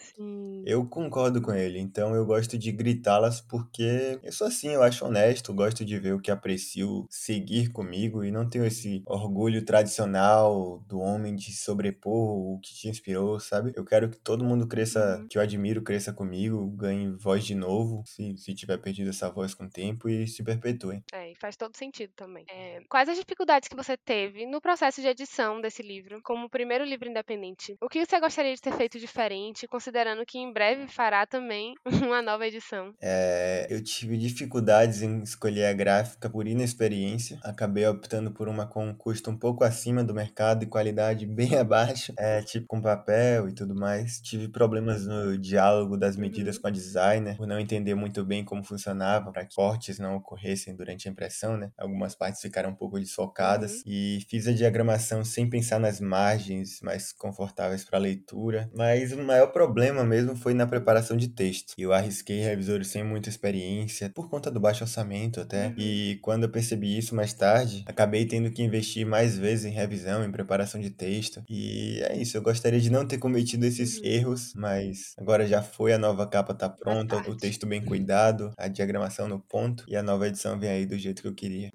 [0.65, 5.05] Eu concordo com ele, então eu gosto de gritá-las porque eu sou assim, eu acho
[5.05, 10.83] honesto, gosto de ver o que aprecio seguir comigo e não tenho esse orgulho tradicional
[10.87, 13.73] do homem de sobrepor o que te inspirou, sabe?
[13.77, 15.29] Eu quero que todo mundo cresça, uhum.
[15.29, 19.55] que eu admiro, cresça comigo, ganhe voz de novo, se, se tiver perdido essa voz
[19.55, 21.03] com o tempo e se perpetue.
[21.13, 22.45] É, e faz todo sentido também.
[22.51, 26.85] É, quais as dificuldades que você teve no processo de edição desse livro, como primeiro
[26.85, 27.77] livro independente?
[27.81, 32.22] O que você gostaria de ter feito diferente, considerando que em breve fará também uma
[32.22, 32.94] nova edição?
[33.01, 37.38] É, eu tive dificuldades em escolher a gráfica por inexperiência.
[37.42, 42.12] Acabei optando por uma com custo um pouco acima do mercado e qualidade bem abaixo,
[42.18, 44.20] é, tipo com papel e tudo mais.
[44.20, 46.62] Tive problemas no diálogo das medidas uhum.
[46.62, 50.74] com a designer, por não entender muito bem como funcionava, para que cortes não ocorressem
[50.74, 51.70] durante a impressão, né?
[51.77, 53.78] Algumas partes ficaram um pouco desfocadas uhum.
[53.87, 58.71] E fiz a diagramação sem pensar nas margens mais confortáveis para leitura.
[58.75, 61.75] Mas o maior problema mesmo foi na preparação de texto.
[61.79, 65.69] Eu arrisquei revisores sem muita experiência, por conta do baixo orçamento até.
[65.69, 65.75] Uhum.
[65.79, 70.25] E quando eu percebi isso mais tarde, acabei tendo que investir mais vezes em revisão,
[70.25, 71.43] em preparação de texto.
[71.49, 74.05] E é isso, eu gostaria de não ter cometido esses uhum.
[74.05, 78.69] erros, mas agora já foi, a nova capa tá pronta, o texto bem cuidado, a
[78.69, 81.71] diagramação no ponto e a nova edição vem aí do jeito que eu queria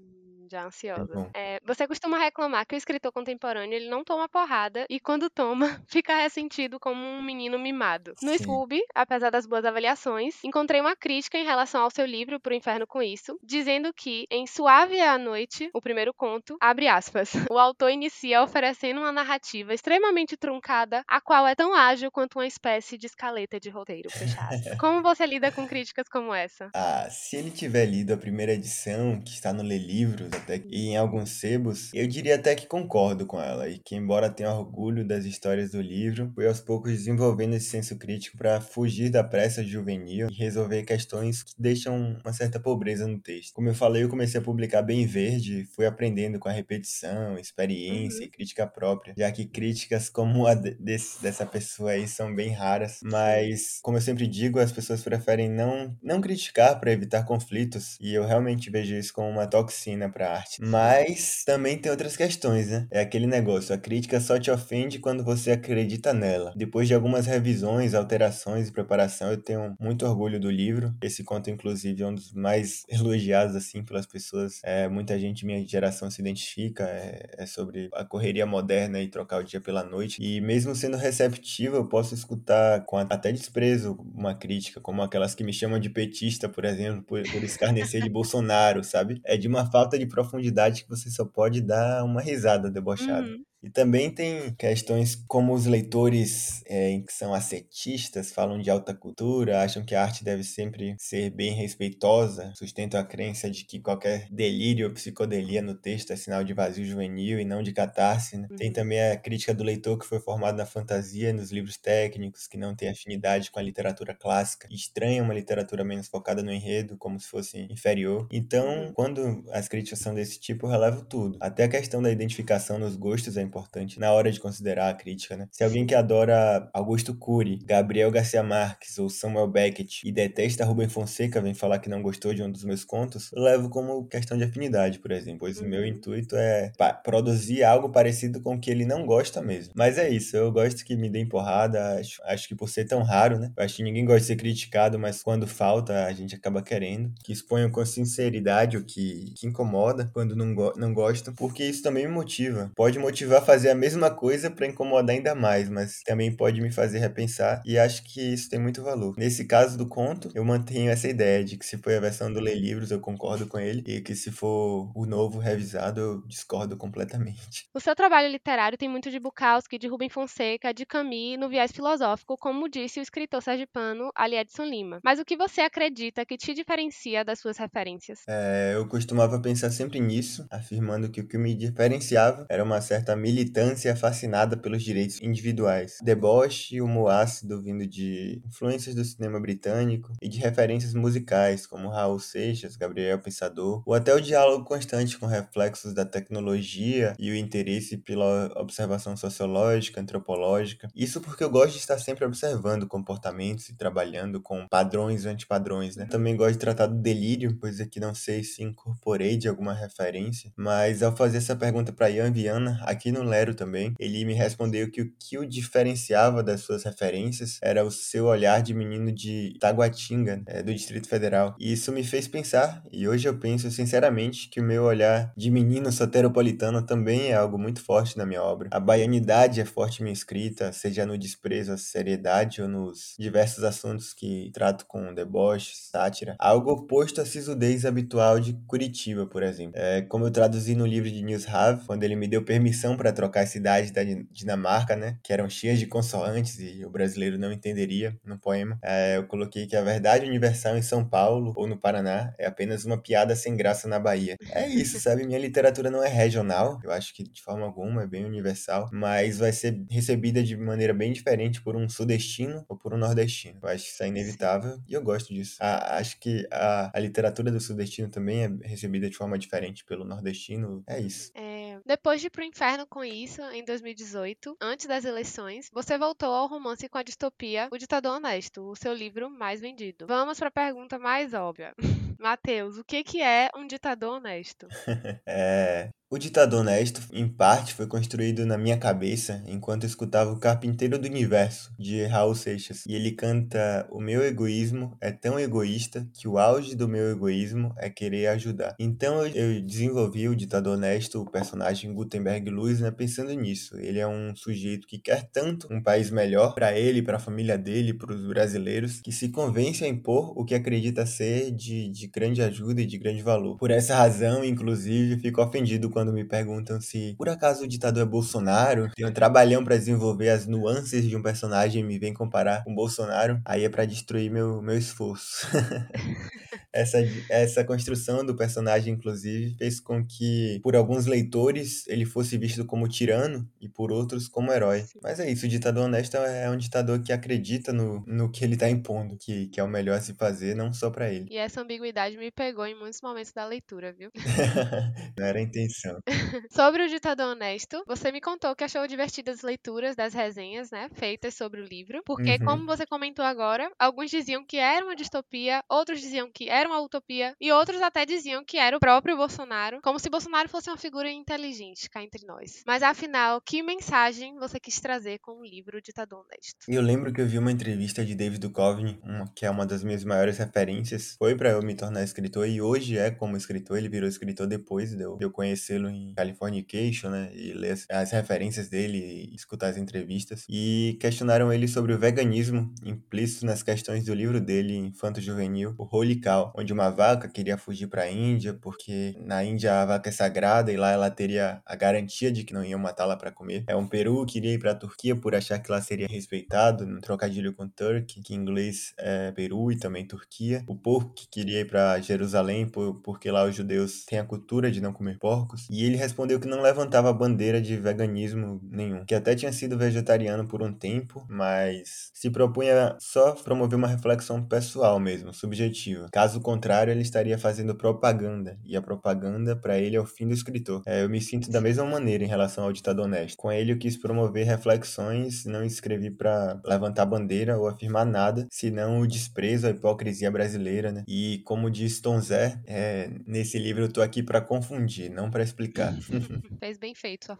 [0.53, 1.29] já ansiosa.
[1.33, 5.81] É, você costuma reclamar que o escritor contemporâneo ele não toma porrada e quando toma,
[5.89, 8.13] fica ressentido como um menino mimado.
[8.21, 12.53] No Scooby, apesar das boas avaliações, encontrei uma crítica em relação ao seu livro Pro
[12.53, 17.31] Inferno com Isso, dizendo que em Suave é a Noite, o primeiro conto, abre aspas,
[17.51, 22.45] o autor inicia oferecendo uma narrativa extremamente truncada, a qual é tão ágil quanto uma
[22.45, 24.53] espécie de escaleta de roteiro fechado.
[24.79, 26.69] como você lida com críticas como essa?
[26.75, 30.89] Ah, se ele tiver lido a primeira edição, que está no Lê Livros, até e
[30.89, 35.05] em alguns sebos, eu diria até que concordo com ela e que embora tenha orgulho
[35.05, 39.63] das histórias do livro, fui aos poucos desenvolvendo esse senso crítico para fugir da pressa
[39.63, 43.53] juvenil e resolver questões que deixam uma certa pobreza no texto.
[43.53, 48.19] Como eu falei, eu comecei a publicar bem verde, fui aprendendo com a repetição, experiência
[48.19, 48.25] uhum.
[48.25, 52.99] e crítica própria, já que críticas como a desse, dessa pessoa aí são bem raras,
[53.03, 58.13] mas como eu sempre digo, as pessoas preferem não não criticar para evitar conflitos e
[58.13, 60.61] eu realmente vejo isso como uma toxina para arte.
[60.61, 62.87] Mas também tem outras questões, né?
[62.91, 66.53] É aquele negócio, a crítica só te ofende quando você acredita nela.
[66.55, 70.93] Depois de algumas revisões, alterações e preparação, eu tenho muito orgulho do livro.
[71.01, 74.59] Esse conto, inclusive, é um dos mais elogiados, assim, pelas pessoas.
[74.63, 76.83] É, muita gente, minha geração, se identifica.
[76.83, 80.21] É, é sobre a correria moderna e trocar o dia pela noite.
[80.21, 85.43] E mesmo sendo receptivo, eu posso escutar com até desprezo uma crítica, como aquelas que
[85.43, 89.21] me chamam de petista, por exemplo, por, por escarnecer de Bolsonaro, sabe?
[89.25, 93.27] É de uma falta de profundidade que você só pode dar uma risada debochada.
[93.27, 93.43] Uhum.
[93.63, 99.61] E também tem questões como os leitores é, que são ascetistas, falam de alta cultura,
[99.61, 104.27] acham que a arte deve sempre ser bem respeitosa, sustentam a crença de que qualquer
[104.29, 108.37] delírio ou psicodelia no texto é sinal de vazio juvenil e não de catarse.
[108.37, 108.47] Né?
[108.51, 108.57] Uhum.
[108.57, 112.57] Tem também a crítica do leitor que foi formado na fantasia, nos livros técnicos, que
[112.57, 117.17] não tem afinidade com a literatura clássica, estranha uma literatura menos focada no enredo, como
[117.17, 118.27] se fosse inferior.
[118.29, 118.93] Então, uhum.
[118.93, 121.37] quando as críticas são desse tipo, eu relevo tudo.
[121.39, 125.37] Até a questão da identificação nos gostos é importante na hora de considerar a crítica,
[125.37, 125.47] né?
[125.51, 130.89] Se alguém que adora Augusto Cury, Gabriel Garcia Marques ou Samuel Beckett e detesta Rubem
[130.89, 134.37] Fonseca vem falar que não gostou de um dos meus contos, eu levo como questão
[134.37, 135.87] de afinidade, por exemplo, pois o meu uhum.
[135.87, 136.71] intuito é
[137.03, 139.73] produzir algo parecido com o que ele não gosta mesmo.
[139.75, 143.03] Mas é isso, eu gosto que me deem porrada, acho, acho que por ser tão
[143.03, 143.51] raro, né?
[143.57, 147.13] Acho que ninguém gosta de ser criticado, mas quando falta, a gente acaba querendo.
[147.23, 151.83] Que exponham com sinceridade o que, que incomoda quando não, go não gostam, porque isso
[151.83, 152.71] também me motiva.
[152.75, 156.99] Pode motivar fazer a mesma coisa para incomodar ainda mais, mas também pode me fazer
[156.99, 159.15] repensar e acho que isso tem muito valor.
[159.17, 162.39] Nesse caso do conto, eu mantenho essa ideia de que se foi a versão do
[162.39, 166.77] Lei Livros, eu concordo com ele, e que se for o novo revisado, eu discordo
[166.77, 167.67] completamente.
[167.73, 171.71] O seu trabalho literário tem muito de Bukowski, de Rubem Fonseca, de Camus no viés
[171.71, 174.99] filosófico, como disse o escritor sergipano Ali Edson Lima.
[175.03, 178.21] Mas o que você acredita que te diferencia das suas referências?
[178.27, 183.15] É, eu costumava pensar sempre nisso, afirmando que o que me diferenciava era uma certa
[183.33, 185.97] militância fascinada pelos direitos individuais.
[186.03, 191.89] Deboche e humor ácido vindo de influências do cinema britânico e de referências musicais, como
[191.89, 197.35] Raul Seixas, Gabriel Pensador, ou até o diálogo constante com reflexos da tecnologia e o
[197.35, 200.87] interesse pela observação sociológica, antropológica.
[200.95, 205.95] Isso porque eu gosto de estar sempre observando comportamentos e trabalhando com padrões e antipadrões,
[205.95, 206.05] né?
[206.05, 210.51] Também gosto de tratar do delírio, coisa que não sei se incorporei de alguma referência,
[210.55, 214.89] mas ao fazer essa pergunta para Ian Viana, aqui no Lero também, ele me respondeu
[214.91, 219.55] que o que o diferenciava das suas referências era o seu olhar de menino de
[219.59, 221.55] Taguatinga, é, do Distrito Federal.
[221.59, 225.49] E isso me fez pensar, e hoje eu penso sinceramente que o meu olhar de
[225.49, 228.69] menino soteropolitano também é algo muito forte na minha obra.
[228.71, 233.63] A baianidade é forte em minha escrita, seja no desprezo à seriedade ou nos diversos
[233.63, 236.35] assuntos que trato com deboche, sátira.
[236.39, 239.73] Algo oposto à sisudez habitual de Curitiba, por exemplo.
[239.75, 243.11] É, como eu traduzi no livro de Nils Have, quando ele me deu permissão para
[243.11, 247.51] trocar a cidade da Dinamarca, né, que eram cheias de consoantes e o brasileiro não
[247.51, 251.77] entenderia no poema, é, eu coloquei que a verdade universal em São Paulo ou no
[251.77, 254.37] Paraná é apenas uma piada sem graça na Bahia.
[254.51, 255.25] É isso, sabe?
[255.25, 259.39] Minha literatura não é regional, eu acho que de forma alguma é bem universal, mas
[259.39, 263.59] vai ser recebida de maneira bem diferente por um sudestino ou por um nordestino.
[263.61, 265.57] Eu acho que isso é inevitável e eu gosto disso.
[265.59, 270.05] A, acho que a, a literatura do sudestino também é recebida de forma diferente pelo
[270.05, 270.81] nordestino.
[270.87, 271.31] É isso.
[271.35, 271.42] É,
[271.85, 276.47] depois de ir pro inferno com isso, em 2018, antes das eleições, você voltou ao
[276.47, 280.07] romance com a distopia O Ditador Honesto, o seu livro mais vendido.
[280.07, 281.73] Vamos para a pergunta mais óbvia.
[282.23, 284.65] Matheus, o que, que é um ditador honesto?
[285.27, 290.99] é, o Ditador Honesto, em parte, foi construído na minha cabeça enquanto escutava O Carpinteiro
[290.99, 292.85] do Universo, de Raul Seixas.
[292.85, 297.73] E ele canta: O meu egoísmo é tão egoísta que o auge do meu egoísmo
[297.79, 298.75] é querer ajudar.
[298.79, 303.75] Então eu desenvolvi o Ditador Honesto, o personagem Gutenberg Luz, né, pensando nisso.
[303.79, 307.57] Ele é um sujeito que quer tanto um país melhor para ele, para a família
[307.57, 312.07] dele, para os brasileiros, que se convence a impor o que acredita ser de, de
[312.13, 313.57] grande ajuda e de grande valor.
[313.57, 318.05] Por essa razão, inclusive, fico ofendido quando me perguntam se por acaso o ditador é
[318.05, 322.63] Bolsonaro, tem um trabalhão para desenvolver as nuances de um personagem e me vem comparar
[322.63, 325.47] com Bolsonaro, aí é para destruir meu, meu esforço.
[326.73, 326.97] essa,
[327.29, 332.87] essa construção do personagem, inclusive, fez com que, por alguns leitores, ele fosse visto como
[332.87, 334.83] tirano e por outros como herói.
[335.01, 338.57] Mas é isso, o ditador honesto é um ditador que acredita no, no que ele
[338.57, 341.27] tá impondo, que, que é o melhor a se fazer, não só para ele.
[341.29, 344.09] E essa ambiguidade me pegou em muitos momentos da leitura, viu?
[345.17, 345.99] não era a intenção.
[346.51, 350.89] sobre o ditador honesto, você me contou que achou divertidas as leituras das resenhas, né,
[350.93, 352.45] feitas sobre o livro, porque, uhum.
[352.45, 356.81] como você comentou agora, alguns diziam que era uma distopia, outros diziam que era uma
[356.81, 360.77] utopia, e outros até diziam que era o próprio Bolsonaro, como se Bolsonaro fosse uma
[360.77, 362.63] figura inteligente cá entre nós.
[362.65, 366.65] Mas afinal, que mensagem você quis trazer com o livro Ditador Honesto?
[366.67, 369.83] Eu lembro que eu vi uma entrevista de David Duchovny, uma, que é uma das
[369.83, 373.89] minhas maiores referências, foi para eu me tornar escritor, e hoje é como escritor, ele
[373.89, 377.31] virou escritor depois de eu, de eu conhecê-lo em Californication, né?
[377.33, 380.45] E ler as, as referências dele e escutar as entrevistas.
[380.49, 385.87] E questionaram ele sobre o veganismo implícito nas questões do livro dele, Infanto Juvenil, o
[385.89, 390.09] Holy Cow, onde uma vaca queria fugir para a Índia, porque na Índia a vaca
[390.09, 393.63] é sagrada e lá ela teria a garantia de que não iam matá-la para comer.
[393.67, 396.85] É um peru que queria ir para a Turquia por achar que lá seria respeitado,
[396.85, 400.63] no trocadilho com Turkey, que em inglês é Peru e também Turquia.
[400.67, 404.71] O porco que queria ir para Jerusalém por, porque lá os judeus têm a cultura
[404.71, 405.67] de não comer porcos.
[405.69, 410.47] E ele respondeu que não levantava bandeira de veganismo nenhum, que até tinha sido vegetariano
[410.47, 416.07] por um tempo, mas se propunha só promover uma reflexão pessoal mesmo, subjetiva.
[416.11, 420.33] Caso contrário, ele estaria fazendo propaganda, e a propaganda para ele é o fim do
[420.33, 420.83] escritor.
[420.85, 423.35] É, eu me sinto da mesma maneira em relação ao ditador honesto.
[423.37, 428.99] Com ele eu quis promover reflexões, não escrevi para levantar bandeira ou afirmar nada, senão
[428.99, 431.03] o desprezo à hipocrisia brasileira, né?
[431.07, 435.41] E como diz Tom Zé, é, nesse livro eu tô aqui para confundir, não para
[435.43, 435.93] explicar.
[436.59, 437.39] Fez bem feito sua.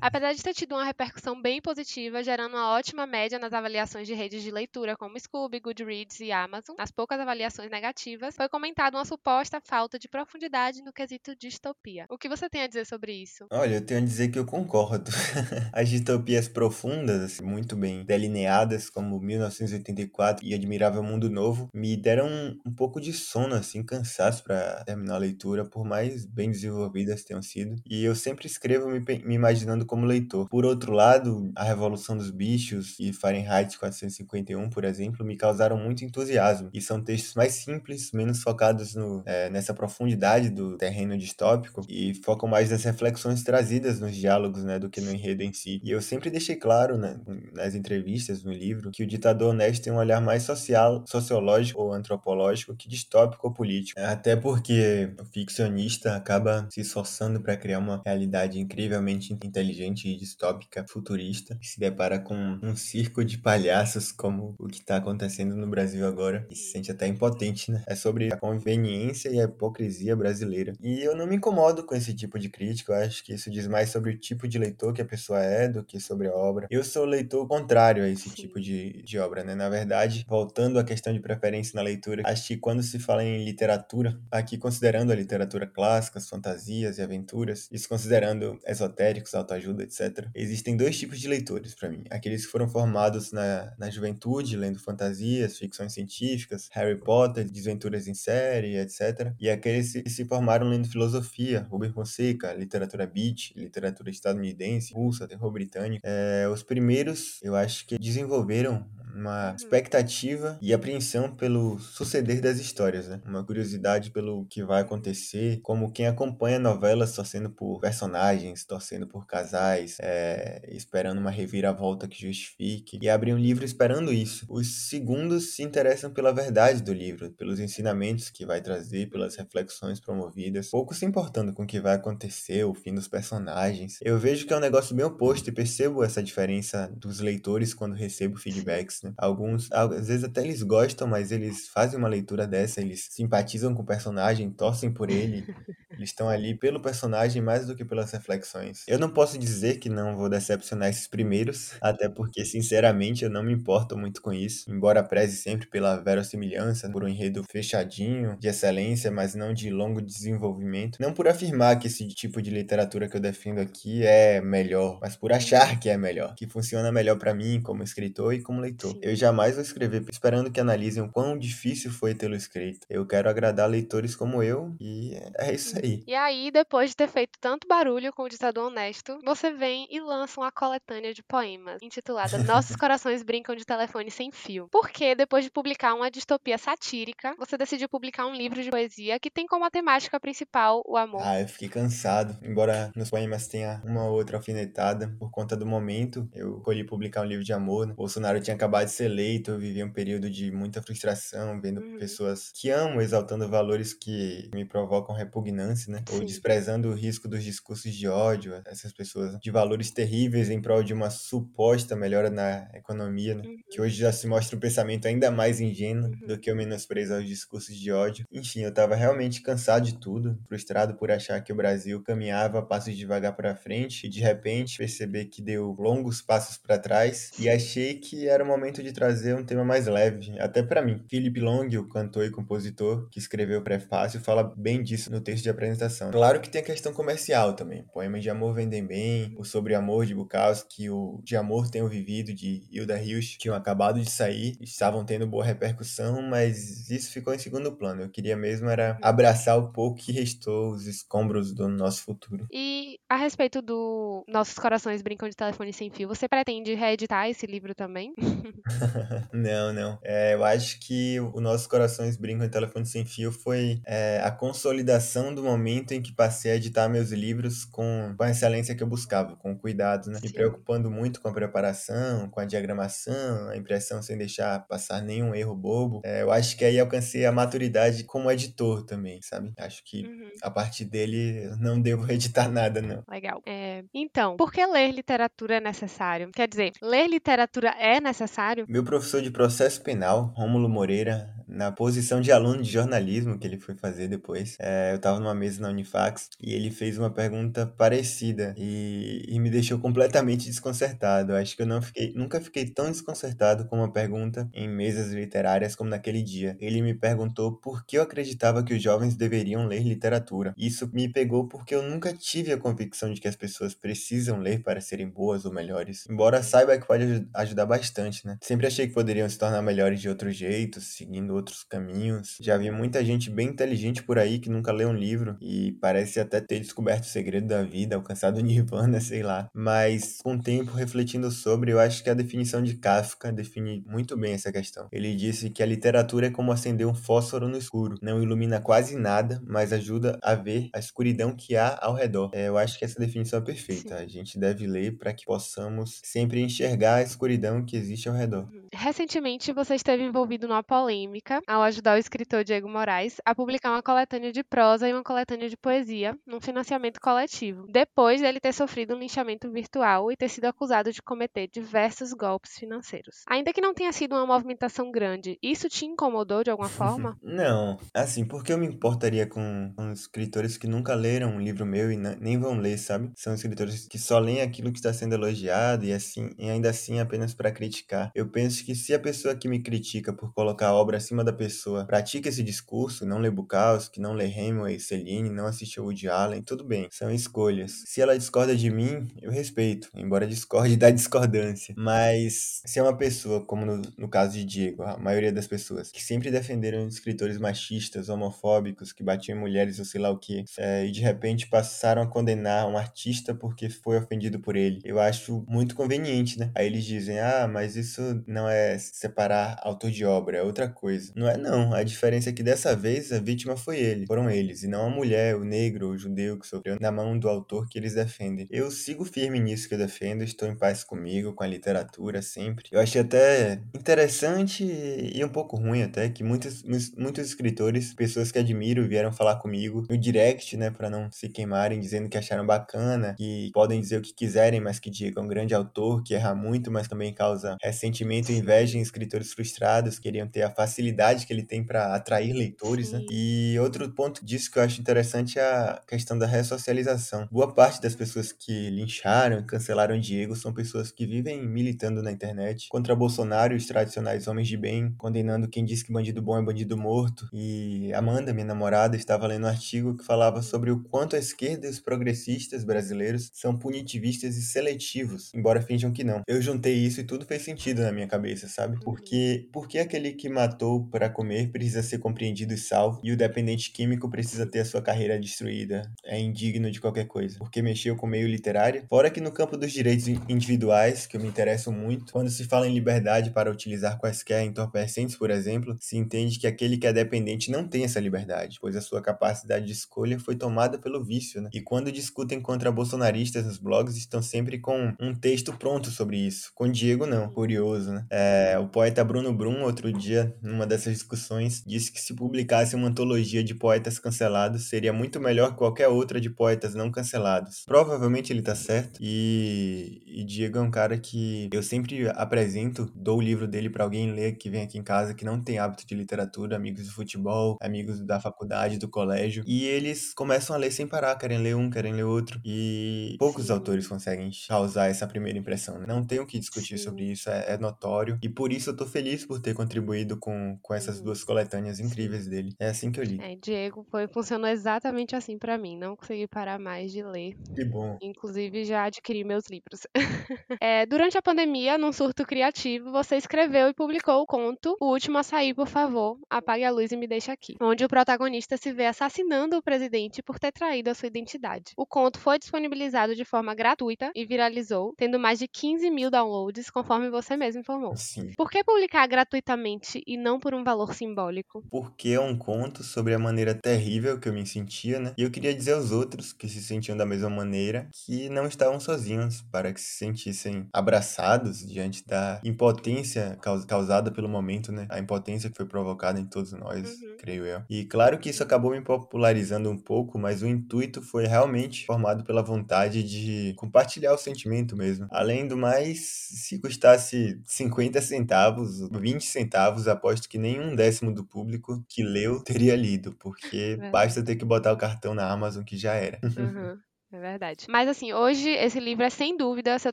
[0.00, 4.14] Apesar de ter tido uma repercussão bem positiva, gerando uma ótima média nas avaliações de
[4.14, 8.96] redes de leitura como Scooby, Goodreads e Amazon, as poucas avaliações negativas narrativas, foi comentada
[8.96, 12.06] uma suposta falta de profundidade no quesito distopia.
[12.10, 13.46] O que você tem a dizer sobre isso?
[13.50, 15.10] Olha, eu tenho a dizer que eu concordo.
[15.72, 22.26] As distopias profundas, assim, muito bem delineadas, como 1984 e Admirável Mundo Novo, me deram
[22.26, 27.24] um, um pouco de sono, assim, cansaço para terminar a leitura, por mais bem desenvolvidas
[27.24, 27.76] tenham sido.
[27.86, 30.48] E eu sempre escrevo me, me imaginando como leitor.
[30.48, 36.04] Por outro lado, A Revolução dos Bichos e Fahrenheit 451, por exemplo, me causaram muito
[36.04, 36.70] entusiasmo.
[36.72, 42.14] E são textos mais simples, menos focados no, é, nessa profundidade do terreno distópico e
[42.24, 45.80] focam mais nas reflexões trazidas nos diálogos, né, do que no enredo em si.
[45.82, 47.18] E eu sempre deixei claro, né,
[47.52, 51.92] nas entrevistas, no livro, que o ditador honesto tem um olhar mais social, sociológico ou
[51.92, 54.00] antropológico que distópico ou político.
[54.00, 60.84] Até porque o ficcionista acaba se esforçando para criar uma realidade incrivelmente inteligente e distópica,
[60.88, 65.66] futurista, e se depara com um circo de palhaços como o que está acontecendo no
[65.66, 67.82] Brasil agora, e se sente até impotente, né?
[67.86, 70.72] É sobre a conveniência e a hipocrisia brasileira.
[70.80, 73.66] E eu não me incomodo com esse tipo de crítica, eu acho que isso diz
[73.66, 76.66] mais sobre o tipo de leitor que a pessoa é do que sobre a obra.
[76.70, 79.54] Eu sou leitor contrário a esse tipo de, de obra, né?
[79.54, 83.44] Na verdade, voltando à questão de preferência na leitura, acho que quando se fala em
[83.44, 90.28] literatura, aqui considerando a literatura clássica, as fantasias e aventuras, isso considerando esotéricos, autoajuda, etc.,
[90.34, 92.04] existem dois tipos de leitores para mim.
[92.10, 98.14] Aqueles que foram formados na, na juventude, lendo fantasias, ficções científicas, Harry Potter, desventuras em
[98.14, 99.32] série, etc.
[99.38, 105.50] E aqueles que se formaram lendo filosofia, Rubem Fonseca, literatura beat, literatura estadunidense, russa, terror
[105.50, 106.00] britânico.
[106.04, 108.84] É, os primeiros, eu acho que desenvolveram
[109.16, 109.56] uma uhum.
[109.56, 113.20] expectativa e apreensão pelo suceder das histórias, né?
[113.24, 119.26] Uma curiosidade pelo que vai acontecer, como quem acompanha novelas torcendo por personagens, torcendo por
[119.26, 124.44] casais, é, esperando uma reviravolta que justifique, e abrem um livro esperando isso.
[124.48, 129.98] Os segundos se interessam pela verdade do livro, pelos ensinamentos que vai trazer, pelas reflexões
[129.98, 133.98] promovidas, pouco se importando com o que vai acontecer, o fim dos personagens.
[134.02, 137.94] Eu vejo que é um negócio bem oposto e percebo essa diferença dos leitores quando
[137.94, 139.14] recebo feedbacks né?
[139.16, 143.82] Alguns, às vezes até eles gostam, mas eles fazem uma leitura dessa, eles simpatizam com
[143.82, 145.44] o personagem, torcem por ele,
[145.90, 148.84] eles estão ali pelo personagem mais do que pelas reflexões.
[148.86, 153.42] Eu não posso dizer que não vou decepcionar esses primeiros, até porque, sinceramente, eu não
[153.42, 158.48] me importo muito com isso, embora preze sempre pela verossimilhança, por um enredo fechadinho, de
[158.48, 160.98] excelência, mas não de longo desenvolvimento.
[161.00, 165.16] Não por afirmar que esse tipo de literatura que eu defendo aqui é melhor, mas
[165.16, 168.95] por achar que é melhor, que funciona melhor para mim como escritor e como leitor.
[169.02, 172.86] Eu jamais vou escrever esperando que analisem o quão difícil foi tê-lo escrito.
[172.88, 176.02] Eu quero agradar leitores como eu e é isso aí.
[176.06, 180.00] E aí, depois de ter feito tanto barulho com o Ditador Honesto, você vem e
[180.00, 184.68] lança uma coletânea de poemas intitulada Nossos Corações Brincam de Telefone Sem Fio.
[184.70, 189.18] Por que, depois de publicar uma distopia satírica, você decidiu publicar um livro de poesia
[189.18, 191.20] que tem como temática principal o amor?
[191.22, 192.36] Ah, eu fiquei cansado.
[192.42, 197.22] Embora nos poemas tenha uma ou outra alfinetada, por conta do momento, eu escolhi publicar
[197.22, 197.86] um livro de amor.
[197.86, 197.94] Né?
[197.94, 201.98] Bolsonaro tinha acabado de ser eleito, eu vivi um período de muita frustração, vendo uhum.
[201.98, 206.02] pessoas que amo exaltando valores que me provocam repugnância, né?
[206.08, 206.16] Sim.
[206.16, 210.82] Ou desprezando o risco dos discursos de ódio, essas pessoas de valores terríveis em prol
[210.82, 213.42] de uma suposta melhora na economia, né?
[213.46, 213.56] Uhum.
[213.70, 216.26] Que hoje já se mostra um pensamento ainda mais ingênuo uhum.
[216.26, 218.26] do que o menosprezo aos discursos de ódio.
[218.32, 222.96] Enfim, eu tava realmente cansado de tudo, frustrado por achar que o Brasil caminhava passos
[222.96, 227.94] devagar para frente e de repente perceber que deu longos passos para trás e achei
[227.94, 231.02] que era o momento de trazer um tema mais leve, até para mim.
[231.08, 235.42] Philip Long, o cantor e compositor que escreveu o prefácio, fala bem disso no texto
[235.42, 236.10] de apresentação.
[236.10, 237.84] Claro que tem a questão comercial também.
[237.92, 242.32] Poemas de amor vendem bem, o Sobre Amor de Bukowski, o De Amor Tenho Vivido
[242.32, 247.38] de Hilda Hilst tinham acabado de sair, estavam tendo boa repercussão, mas isso ficou em
[247.38, 248.02] segundo plano.
[248.02, 252.46] Eu queria mesmo era abraçar o pouco que restou, os escombros do nosso futuro.
[252.52, 257.46] E a respeito do Nossos Corações Brincam de Telefone Sem Fio, você pretende reeditar esse
[257.46, 258.14] livro também?
[259.32, 259.98] não, não.
[260.02, 264.30] É, eu acho que o Nossos Corações Brincam em Telefone Sem Fio foi é, a
[264.30, 268.82] consolidação do momento em que passei a editar meus livros com, com a excelência que
[268.82, 270.18] eu buscava, com cuidado, né?
[270.22, 275.34] Me preocupando muito com a preparação, com a diagramação, a impressão sem deixar passar nenhum
[275.34, 276.00] erro bobo.
[276.04, 279.52] É, eu acho que aí alcancei a maturidade como editor também, sabe?
[279.58, 280.30] Acho que uhum.
[280.42, 283.02] a partir dele não devo editar nada, não.
[283.08, 283.42] Legal.
[283.46, 286.30] É, então, por que ler literatura é necessário?
[286.32, 288.45] Quer dizer, ler literatura é necessário?
[288.68, 293.58] Meu professor de processo penal, Rômulo Moreira, na posição de aluno de jornalismo que ele
[293.58, 294.56] foi fazer depois.
[294.58, 299.38] É, eu tava numa mesa na Unifax e ele fez uma pergunta parecida e, e
[299.38, 301.34] me deixou completamente desconcertado.
[301.34, 305.74] Acho que eu não fiquei, nunca fiquei tão desconcertado com uma pergunta em mesas literárias
[305.74, 306.56] como naquele dia.
[306.60, 310.54] Ele me perguntou por que eu acreditava que os jovens deveriam ler literatura.
[310.56, 314.62] Isso me pegou porque eu nunca tive a convicção de que as pessoas precisam ler
[314.62, 316.06] para serem boas ou melhores.
[316.10, 318.36] Embora saiba que pode ajudar bastante, né?
[318.42, 322.36] Sempre achei que poderiam se tornar melhores de outro jeito, seguindo outros caminhos.
[322.40, 326.18] Já vi muita gente bem inteligente por aí que nunca leu um livro e parece
[326.20, 329.48] até ter descoberto o segredo da vida, alcançado o nirvana, sei lá.
[329.54, 334.16] Mas com o tempo refletindo sobre, eu acho que a definição de Kafka define muito
[334.16, 334.88] bem essa questão.
[334.92, 338.96] Ele disse que a literatura é como acender um fósforo no escuro, não ilumina quase
[338.96, 342.30] nada, mas ajuda a ver a escuridão que há ao redor.
[342.32, 343.98] É, eu acho que essa definição é perfeita.
[343.98, 344.04] Sim.
[344.04, 348.48] A gente deve ler para que possamos sempre enxergar a escuridão que existe ao redor.
[348.72, 353.82] Recentemente, você esteve envolvido numa polêmica ao ajudar o escritor Diego Moraes a publicar uma
[353.82, 358.94] coletânea de prosa e uma coletânea de poesia num financiamento coletivo, depois dele ter sofrido
[358.94, 363.22] um linchamento virtual e ter sido acusado de cometer diversos golpes financeiros.
[363.28, 367.16] Ainda que não tenha sido uma movimentação grande, isso te incomodou de alguma forma?
[367.22, 371.90] não, assim, porque eu me importaria com, com escritores que nunca leram um livro meu
[371.90, 373.10] e nem vão ler, sabe?
[373.16, 377.00] São escritores que só leem aquilo que está sendo elogiado e assim, e ainda assim
[377.00, 378.10] apenas para criticar.
[378.14, 381.32] Eu penso que se a pessoa que me critica por colocar a obra acima da
[381.32, 386.42] pessoa pratica esse discurso, não lê Bukowski, não lê Hemingway, Celine, não assiste Woody Allen,
[386.42, 387.84] tudo bem, são escolhas.
[387.86, 391.74] Se ela discorda de mim, eu respeito, embora discorde da discordância.
[391.76, 395.90] Mas se é uma pessoa, como no, no caso de Diego, a maioria das pessoas,
[395.90, 400.44] que sempre defenderam escritores machistas, homofóbicos, que batiam em mulheres ou sei lá o que,
[400.58, 405.00] é, e de repente passaram a condenar um artista porque foi ofendido por ele, eu
[405.00, 406.50] acho muito conveniente, né?
[406.54, 411.05] Aí eles dizem, ah, mas isso não é separar autor de obra, é outra coisa.
[411.14, 414.62] Não é não, a diferença é que dessa vez a vítima foi ele, foram eles,
[414.62, 417.78] e não a mulher, o negro, o judeu que sofreu na mão do autor que
[417.78, 418.46] eles defendem.
[418.50, 422.68] Eu sigo firme nisso que eu defendo, estou em paz comigo, com a literatura sempre.
[422.72, 426.62] Eu achei até interessante e um pouco ruim até que muitos,
[426.96, 431.80] muitos escritores, pessoas que admiro, vieram falar comigo no direct, né, para não se queimarem,
[431.80, 435.28] dizendo que acharam bacana, que podem dizer o que quiserem, mas que Diego é um
[435.28, 440.26] grande autor, que erra muito, mas também causa ressentimento e inveja em escritores frustrados, queriam
[440.26, 440.95] ter a facilidade
[441.26, 443.04] que ele tem para atrair leitores, né?
[443.10, 447.28] E outro ponto disso que eu acho interessante é a questão da ressocialização.
[447.30, 452.12] Boa parte das pessoas que lincharam e cancelaram Diego são pessoas que vivem militando na
[452.12, 456.38] internet contra Bolsonaro e os tradicionais homens de bem, condenando quem diz que bandido bom
[456.38, 457.28] é bandido morto.
[457.32, 461.66] E Amanda, minha namorada, estava lendo um artigo que falava sobre o quanto a esquerda
[461.66, 466.22] e os progressistas brasileiros são punitivistas e seletivos, embora finjam que não.
[466.26, 468.78] Eu juntei isso e tudo fez sentido na minha cabeça, sabe?
[468.80, 473.72] Porque, porque aquele que matou para comer precisa ser compreendido e salvo, e o dependente
[473.72, 475.90] químico precisa ter a sua carreira destruída.
[476.04, 477.38] É indigno de qualquer coisa.
[477.38, 478.84] Porque mexeu com o meio literário.
[478.88, 482.68] Fora que no campo dos direitos individuais, que eu me interesso muito, quando se fala
[482.68, 487.50] em liberdade para utilizar quaisquer entorpecentes, por exemplo, se entende que aquele que é dependente
[487.50, 491.50] não tem essa liberdade, pois a sua capacidade de escolha foi tomada pelo vício, né?
[491.52, 496.50] E quando discutem contra bolsonaristas nos blogs, estão sempre com um texto pronto sobre isso.
[496.54, 497.28] Com Diego, não.
[497.30, 498.06] Curioso, né?
[498.10, 502.88] É, o poeta Bruno Brum, outro dia, numa dessas discussões, disse que se publicasse uma
[502.88, 507.64] antologia de poetas cancelados, seria muito melhor que qualquer outra de poetas não cancelados.
[507.66, 513.18] Provavelmente ele tá certo, e, e Diego é um cara que eu sempre apresento, dou
[513.18, 515.86] o livro dele para alguém ler que vem aqui em casa que não tem hábito
[515.86, 520.70] de literatura, amigos de futebol, amigos da faculdade, do colégio, e eles começam a ler
[520.70, 525.38] sem parar, querem ler um, querem ler outro, e poucos autores conseguem causar essa primeira
[525.38, 525.78] impressão.
[525.78, 525.86] Né?
[525.86, 526.84] Não tem o que discutir Sim.
[526.84, 530.55] sobre isso, é, é, notório, e por isso eu tô feliz por ter contribuído com,
[530.62, 532.54] com essas duas coletâneas incríveis dele.
[532.58, 533.18] É assim que eu li.
[533.20, 537.36] É, Diego foi, funcionou exatamente assim para mim, não consegui parar mais de ler.
[537.54, 537.98] Que bom.
[538.02, 539.86] Inclusive já adquiri meus livros.
[540.60, 545.18] é, durante a pandemia, num surto criativo, você escreveu e publicou o conto O Último
[545.18, 548.72] a Sair, por favor, apague a luz e me deixe aqui, onde o protagonista se
[548.72, 551.72] vê assassinando o presidente por ter traído a sua identidade.
[551.76, 556.70] O conto foi disponibilizado de forma gratuita e viralizou, tendo mais de 15 mil downloads,
[556.70, 557.96] conforme você mesmo informou.
[557.96, 558.32] Sim.
[558.36, 561.64] Por que publicar gratuitamente e não por um valor simbólico?
[561.68, 565.12] Porque é um conto sobre a maneira terrível que eu me sentia, né?
[565.18, 568.78] E eu queria dizer aos outros que se sentiam da mesma maneira que não estavam
[568.78, 573.36] sozinhos, para que se sentissem abraçados diante da impotência
[573.66, 574.86] causada pelo momento, né?
[574.88, 577.16] A impotência que foi provocada em todos nós, uhum.
[577.18, 577.62] creio eu.
[577.68, 582.22] E claro que isso acabou me popularizando um pouco, mas o intuito foi realmente formado
[582.22, 585.08] pela vontade de compartilhar o sentimento mesmo.
[585.10, 585.98] Além do mais,
[586.30, 592.42] se custasse 50 50 centavos, 20 centavos, aposto que nenhum décimo do público que leu
[592.42, 593.92] teria lido, porque Verdade.
[593.92, 596.20] basta ter que botar o cartão na Amazon que já era.
[596.24, 596.78] Uhum.
[597.12, 597.66] É verdade.
[597.68, 599.92] Mas assim, hoje esse livro é sem dúvida seu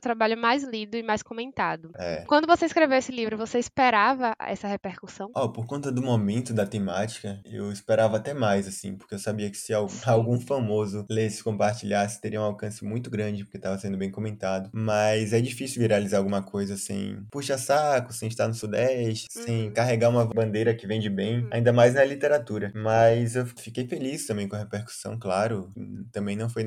[0.00, 1.90] trabalho mais lido e mais comentado.
[1.96, 2.24] É.
[2.26, 5.30] Quando você escreveu esse livro, você esperava essa repercussão?
[5.34, 9.48] Ó, por conta do momento da temática, eu esperava até mais, assim, porque eu sabia
[9.48, 13.96] que se algum famoso lesse e compartilhasse, teria um alcance muito grande, porque estava sendo
[13.96, 14.70] bem comentado.
[14.72, 19.72] Mas é difícil viralizar alguma coisa sem puxa-saco, sem estar no Sudeste, sem Uhum.
[19.72, 21.48] carregar uma bandeira que vende bem, Uhum.
[21.52, 22.72] ainda mais na literatura.
[22.74, 25.72] Mas eu fiquei feliz também com a repercussão, claro,
[26.12, 26.64] também não foi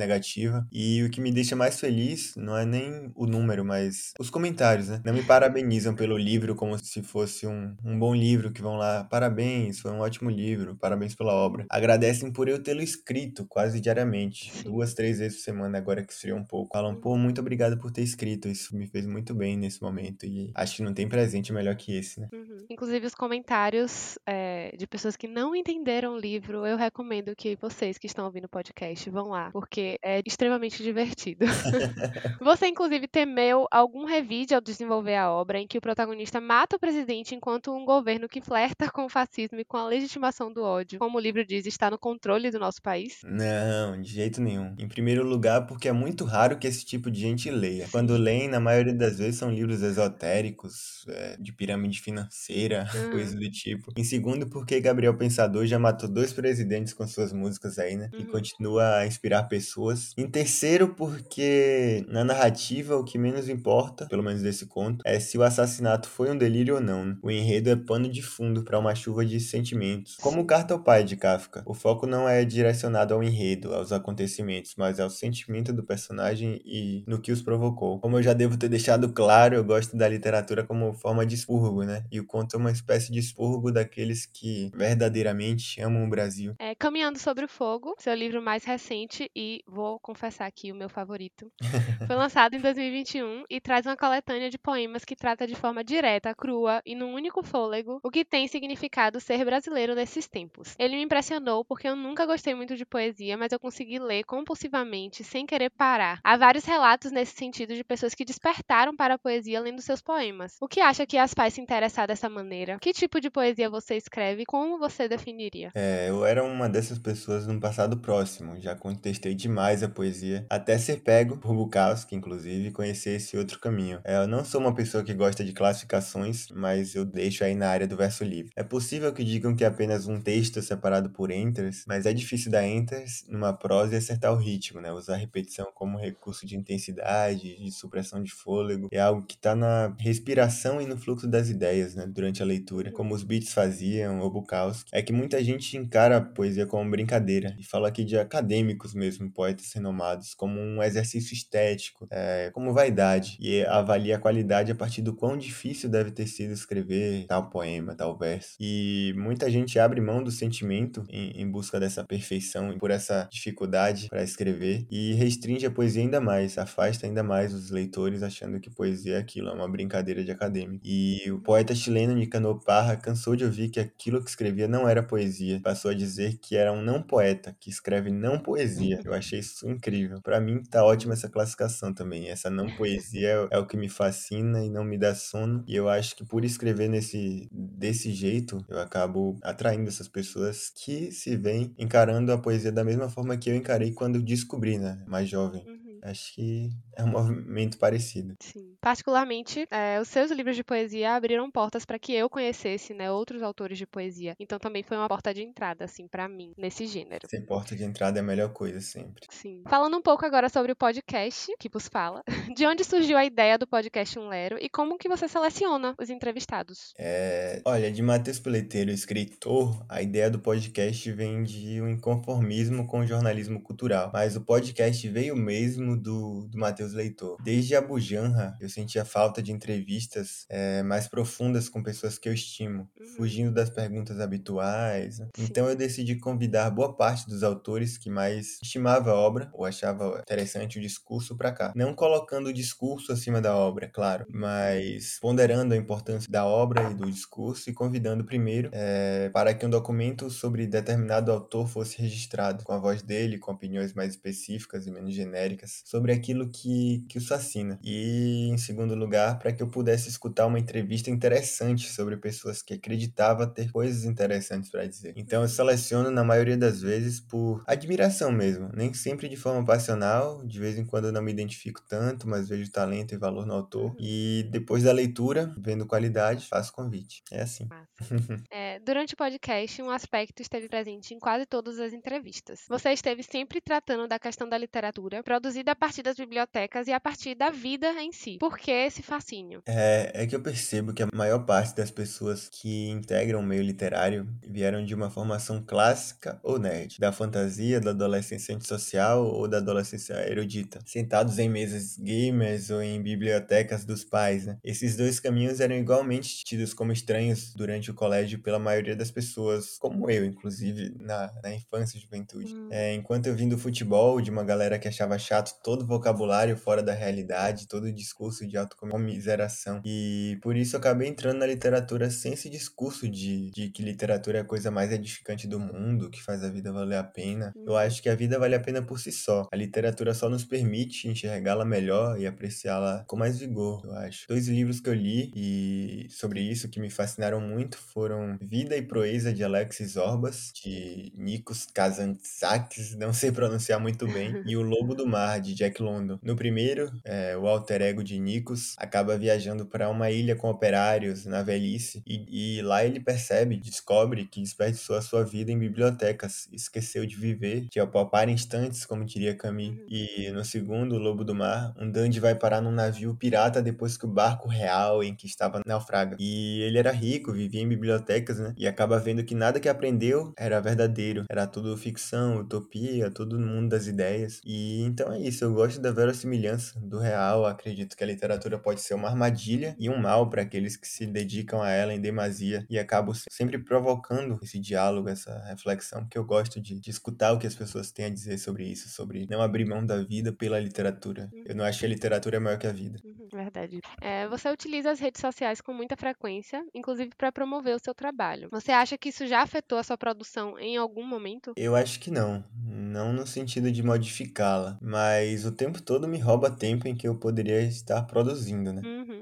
[0.47, 0.67] negativa.
[0.71, 4.87] E o que me deixa mais feliz não é nem o número, mas os comentários,
[4.87, 5.01] né?
[5.05, 9.03] Não me parabenizam pelo livro como se fosse um, um bom livro, que vão lá,
[9.03, 11.65] parabéns, foi um ótimo livro, parabéns pela obra.
[11.69, 16.37] Agradecem por eu tê-lo escrito quase diariamente, duas, três vezes por semana, agora que esfriou
[16.37, 16.73] um pouco.
[16.73, 20.25] Falam, pô, muito obrigado por ter escrito, isso me fez muito bem nesse momento.
[20.25, 22.29] E acho que não tem presente melhor que esse, né?
[22.33, 22.65] Uhum.
[22.69, 27.97] Inclusive, os comentários é, de pessoas que não entenderam o livro, eu recomendo que vocês
[27.97, 31.45] que estão ouvindo o podcast vão lá, porque é extremamente divertido.
[32.41, 36.79] Você, inclusive, temeu algum revide ao desenvolver a obra em que o protagonista mata o
[36.79, 40.99] presidente enquanto um governo que flerta com o fascismo e com a legitimação do ódio,
[40.99, 43.19] como o livro diz, está no controle do nosso país?
[43.23, 44.75] Não, de jeito nenhum.
[44.77, 47.87] Em primeiro lugar, porque é muito raro que esse tipo de gente leia.
[47.91, 53.11] Quando leem, na maioria das vezes são livros esotéricos, é, de pirâmide financeira, Uhum.
[53.11, 53.91] coisas do tipo.
[53.95, 58.09] Em segundo, porque Gabriel Pensador já matou dois presidentes com suas músicas aí, né?
[58.13, 58.27] E Uhum.
[58.27, 60.13] continua a inspirar pessoas.
[60.17, 65.37] Em terceiro, porque na narrativa o que menos importa, pelo menos desse conto, é se
[65.37, 67.05] o assassinato foi um delírio ou não.
[67.05, 67.17] né?
[67.21, 70.15] O enredo é pano de fundo para uma chuva de sentimentos.
[70.19, 70.47] Como.
[70.47, 74.97] Carta ao Pai de Kafka, o foco não é direcionado ao enredo, aos acontecimentos, mas
[74.97, 77.99] ao sentimento do personagem e no que os provocou.
[77.99, 81.83] Como eu já devo ter deixado claro, eu gosto da literatura como forma de expurgo,
[81.83, 82.05] né?
[82.09, 86.55] E o conto é uma espécie de expurgo daqueles que verdadeiramente amam o Brasil.
[86.59, 90.87] É, Caminhando sobre o Fogo, seu livro mais recente e, vou confessar aqui, o meu
[90.87, 91.51] favorito.
[92.07, 96.33] Foi lançado em 2021 e traz uma coletânea de poemas que trata de forma direta,
[96.33, 100.75] crua e num único fôlego o que tem significado ser brasileiro nesses tempos.
[100.79, 105.25] Ele me impressionou porque eu nunca gostei muito de poesia, mas eu consegui ler compulsivamente
[105.25, 106.21] sem querer parar.
[106.23, 110.55] Há vários relatos nesse sentido de pessoas que despertaram para a poesia lendo seus poemas.
[110.61, 112.77] O que acha que as faz se interessar dessa maneira?
[112.79, 115.71] Que tipo de poesia você escreve e como você definiria?
[115.75, 120.77] É, eu era uma dessas pessoas no passado próximo, já contestei demais a poesia, até
[120.77, 123.99] ser pego por Bukowski, inclusive, conhecer esse outro caminho.
[124.03, 127.67] É, eu não sou uma pessoa que gosta de classificações, mas eu deixo aí na
[127.67, 128.51] área do verso livre.
[128.55, 132.51] É possível que digam que é apenas um texto separado por enters, mas é difícil
[132.51, 134.91] dar enters numa prosa e acertar o ritmo, né?
[134.91, 139.95] Usar repetição como recurso de intensidade, de supressão de fôlego, é algo que está na
[139.97, 142.05] respiração e no fluxo das ideias, né?
[142.05, 144.91] Durante a leitura, como os Beats faziam, ou Bukowski.
[144.93, 149.31] É que muita gente encara a poesia como brincadeira e fala aqui de acadêmicos mesmo,
[149.31, 149.86] poetas renomados,
[150.35, 155.37] como um exercício estético, é, como vaidade, e avalia a qualidade a partir do quão
[155.37, 158.55] difícil deve ter sido escrever tal poema, tal verso.
[158.59, 163.27] E muita gente abre mão do sentimento em, em busca dessa perfeição e por essa
[163.31, 168.59] dificuldade para escrever e restringe a poesia ainda mais, afasta ainda mais os leitores achando
[168.59, 170.81] que poesia é aquilo, é uma brincadeira de acadêmico.
[170.85, 175.03] E o poeta chileno Nicanor Parra cansou de ouvir que aquilo que escrevia não era
[175.03, 179.01] poesia, passou a dizer que era um não poeta, que escreve não poesia.
[179.03, 180.21] Eu achei isso incrível.
[180.21, 182.27] Para mim tá ótima essa classificação também.
[182.29, 185.63] Essa não poesia é, é o que me fascina e não me dá sono.
[185.67, 191.11] E eu acho que por escrever nesse desse jeito, eu acabo atraindo essas pessoas que
[191.11, 195.29] se veem encarando a poesia da mesma forma que eu encarei quando descobri, né, mais
[195.29, 195.63] jovem.
[195.65, 195.86] Uhum.
[196.09, 198.35] Acho que é um movimento parecido.
[198.39, 198.75] Sim.
[198.81, 203.41] Particularmente, é, os seus livros de poesia abriram portas para que eu conhecesse né, outros
[203.41, 204.35] autores de poesia.
[204.39, 207.27] Então também foi uma porta de entrada, assim, para mim, nesse gênero.
[207.27, 209.25] Ser porta de entrada é a melhor coisa sempre.
[209.29, 209.63] Sim.
[209.67, 212.23] Falando um pouco agora sobre o podcast, que vos fala,
[212.55, 216.09] de onde surgiu a ideia do podcast Um Lero e como que você seleciona os
[216.09, 216.93] entrevistados?
[216.97, 222.99] É, olha, de Matheus Peleteiro, escritor, a ideia do podcast vem de um inconformismo com
[222.99, 224.11] o jornalismo cultural.
[224.13, 227.37] Mas o podcast veio mesmo do, do Matheus Leitor.
[227.43, 232.33] Desde a Bujanra, eu sentia falta de entrevistas é, mais profundas com pessoas que eu
[232.33, 233.07] estimo, Uhum.
[233.17, 235.19] fugindo das perguntas habituais.
[235.19, 235.27] né?
[235.35, 235.43] Sim.
[235.45, 240.19] Então eu decidi convidar boa parte dos autores que mais estimava a obra ou achava
[240.21, 241.73] interessante o discurso para cá.
[241.75, 246.95] Não colocando o discurso acima da obra, claro, mas ponderando a importância da obra e
[246.95, 252.63] do discurso e convidando primeiro é, para que um documento sobre determinado autor fosse registrado
[252.63, 256.67] com a voz dele, com opiniões mais específicas e menos genéricas sobre aquilo que
[257.07, 257.79] que, os fascina.
[257.83, 262.73] E, em segundo lugar, para que eu pudesse escutar uma entrevista interessante sobre pessoas que
[262.73, 265.13] acreditavam ter coisas interessantes para dizer.
[265.15, 268.69] Então eu seleciono, na maioria das vezes, por admiração mesmo.
[268.73, 272.49] Nem sempre de forma passional, de vez em quando eu não me identifico tanto, mas
[272.49, 273.95] vejo talento e valor no autor.
[273.99, 277.23] E depois da leitura, vendo qualidade, faço convite.
[277.31, 277.67] É assim.
[278.49, 282.65] É, durante o podcast, um aspecto esteve presente em quase todas as entrevistas.
[282.69, 286.99] Você esteve sempre tratando da questão da literatura, produzida a partir das bibliotecas e a
[286.99, 288.37] partir da vida em si.
[288.39, 289.61] Por que esse fascínio?
[289.65, 293.63] É, é que eu percebo que a maior parte das pessoas que integram o meio
[293.63, 299.57] literário vieram de uma formação clássica ou nerd, da fantasia, da adolescência antissocial ou da
[299.57, 304.57] adolescência erudita, sentados em mesas gamers ou em bibliotecas dos pais, né?
[304.63, 309.77] Esses dois caminhos eram igualmente tidos como estranhos durante o colégio pela maioria das pessoas,
[309.77, 312.53] como eu, inclusive, na, na infância e juventude.
[312.53, 312.69] Hum.
[312.71, 316.55] É, enquanto eu vim do futebol, de uma galera que achava chato todo o vocabulário
[316.57, 319.81] fora da realidade, todo o discurso de autocomiseração.
[319.85, 324.39] E por isso eu acabei entrando na literatura sem esse discurso de, de que literatura
[324.39, 327.53] é a coisa mais edificante do mundo, que faz a vida valer a pena.
[327.65, 327.77] Eu Uhum.
[327.77, 329.47] acho que a vida vale a pena por si só.
[329.51, 334.25] A literatura só nos permite enxergá-la melhor e apreciá-la com mais vigor, eu acho.
[334.27, 338.81] Dois livros que eu li e sobre isso que me fascinaram muito foram Vida e
[338.81, 344.95] Proeza de Alexis Orbas, de Nikos Kazantzakis, não sei pronunciar muito bem, e O Lobo
[344.95, 346.19] do Mar de Jack London.
[346.21, 351.25] No primeiro, é, o alter ego de Nikos acaba viajando para uma ilha com operários
[351.25, 356.47] na velhice e, e lá ele percebe, descobre que desperdiçou a sua vida em bibliotecas,
[356.51, 359.77] esqueceu de viver, de apalpar instantes, como diria Camus.
[359.89, 363.97] E no segundo, O Lobo do Mar, um dandy vai parar num navio pirata depois
[363.97, 366.17] que o barco real em que estava naufraga.
[366.19, 368.53] E ele era rico, vivia em bibliotecas, né?
[368.57, 373.47] E acaba vendo que nada que aprendeu era verdadeiro, era tudo ficção, utopia, tudo no
[373.47, 374.41] mundo das ideias.
[374.45, 378.81] E então é isso, eu gosto da verossimilhança do real, acredito que a literatura pode
[378.81, 382.65] ser uma armadilha e um mal para aqueles que se dedicam a ela em demasia
[382.69, 387.39] e acabo sempre provocando esse diálogo, essa reflexão, porque eu gosto de, de escutar o
[387.39, 390.59] que as pessoas têm a dizer sobre isso, sobre não abrir mão da vida pela
[390.59, 391.29] literatura.
[391.45, 392.99] Eu não acho que a literatura é maior que a vida.
[393.03, 393.79] Uhum, Verdade.
[394.01, 398.49] É, você utiliza as redes sociais com muita frequência, inclusive para promover o seu trabalho.
[398.51, 401.53] Você acha que isso já afetou a sua produção em algum momento?
[401.55, 402.43] Eu acho que não.
[402.65, 407.15] Não no sentido de modificá-la, mas o tempo todo me rouba tempo em que eu
[407.15, 408.81] poderia estar produzindo, né?
[408.83, 409.21] Uhum.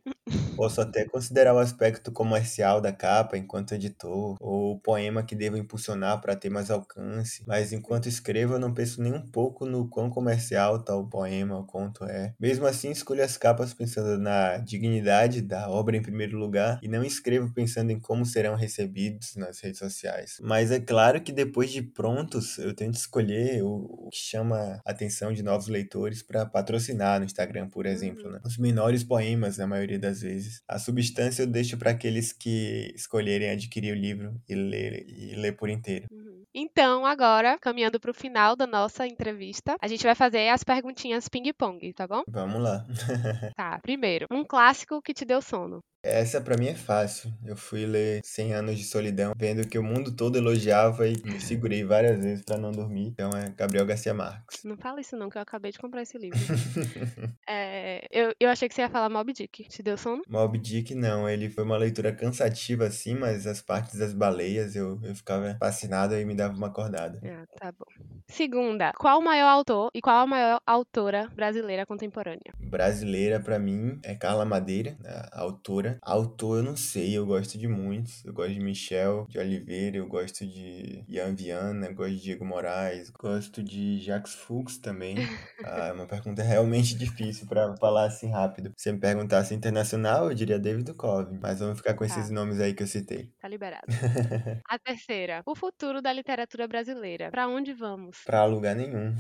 [0.56, 5.58] Posso até considerar o aspecto comercial da capa enquanto editor, ou o poema que devo
[5.58, 9.88] impulsionar para ter mais alcance, mas enquanto escrevo eu não penso nem um pouco no
[9.88, 12.34] quão comercial tal poema ou conto é.
[12.40, 17.04] Mesmo assim, escolho as capas pensando na dignidade da obra em primeiro lugar e não
[17.04, 20.38] escrevo pensando em como serão recebidos nas redes sociais.
[20.42, 25.34] Mas é claro que depois de prontos, eu tento escolher o, que chama a atenção
[25.34, 28.40] de novos leitores para patrocinar no Instagram, por exemplo, né?
[28.44, 30.62] Os menores poemas, na maioria das vezes.
[30.68, 35.54] A substância eu deixo para aqueles que escolherem adquirir o livro e ler, e ler
[35.54, 36.06] por inteiro.
[36.12, 36.44] Uhum.
[36.54, 41.28] Então, agora, caminhando para o final da nossa entrevista, a gente vai fazer as perguntinhas
[41.28, 42.24] ping-pong, tá bom?
[42.30, 42.86] Vamos lá.
[43.56, 43.80] Tá.
[43.82, 45.80] Primeiro, um clássico que te deu sono.
[46.06, 47.34] Essa pra mim é fácil.
[47.44, 51.42] Eu fui ler 100 Anos de Solidão, vendo que o mundo todo elogiava e me
[51.42, 53.08] segurei várias vezes pra não dormir.
[53.08, 54.64] Então é Gabriel Garcia Marques.
[54.64, 56.38] Não fala isso não, que eu acabei de comprar esse livro.
[57.48, 59.68] É, eu, eu achei que você ia falar Mob Dick.
[59.68, 60.24] Te deu sono?
[60.28, 65.00] Mob Dick não, ele foi uma leitura cansativa assim, mas as partes das baleias eu,
[65.04, 67.20] eu ficava fascinado e me dava uma acordada.
[67.24, 67.86] Ah, tá bom.
[68.28, 72.52] Segunda, qual o maior autor e qual a maior autora brasileira contemporânea?
[72.60, 74.98] Brasileira pra mim é Carla Madeira,
[75.32, 76.00] a autora.
[76.02, 78.26] Autor eu não sei, eu gosto de muitos.
[78.26, 82.44] Eu gosto de Michel de Oliveira, eu gosto de Ian Viana, eu gosto de Diego
[82.46, 85.16] Moraes, gosto de Jacques Fuchs também.
[85.68, 88.72] Ah, é uma pergunta realmente difícil pra falar assim rápido.
[88.78, 92.34] Se me perguntasse internacional, eu diria David Duchovny, mas vamos ficar com esses Tá.
[92.34, 93.32] nomes aí que eu citei.
[93.42, 93.86] Tá liberado.
[94.70, 97.32] A terceira, o futuro da literatura brasileira.
[97.32, 98.15] Pra onde vamos?
[98.26, 99.16] Pra lugar nenhum.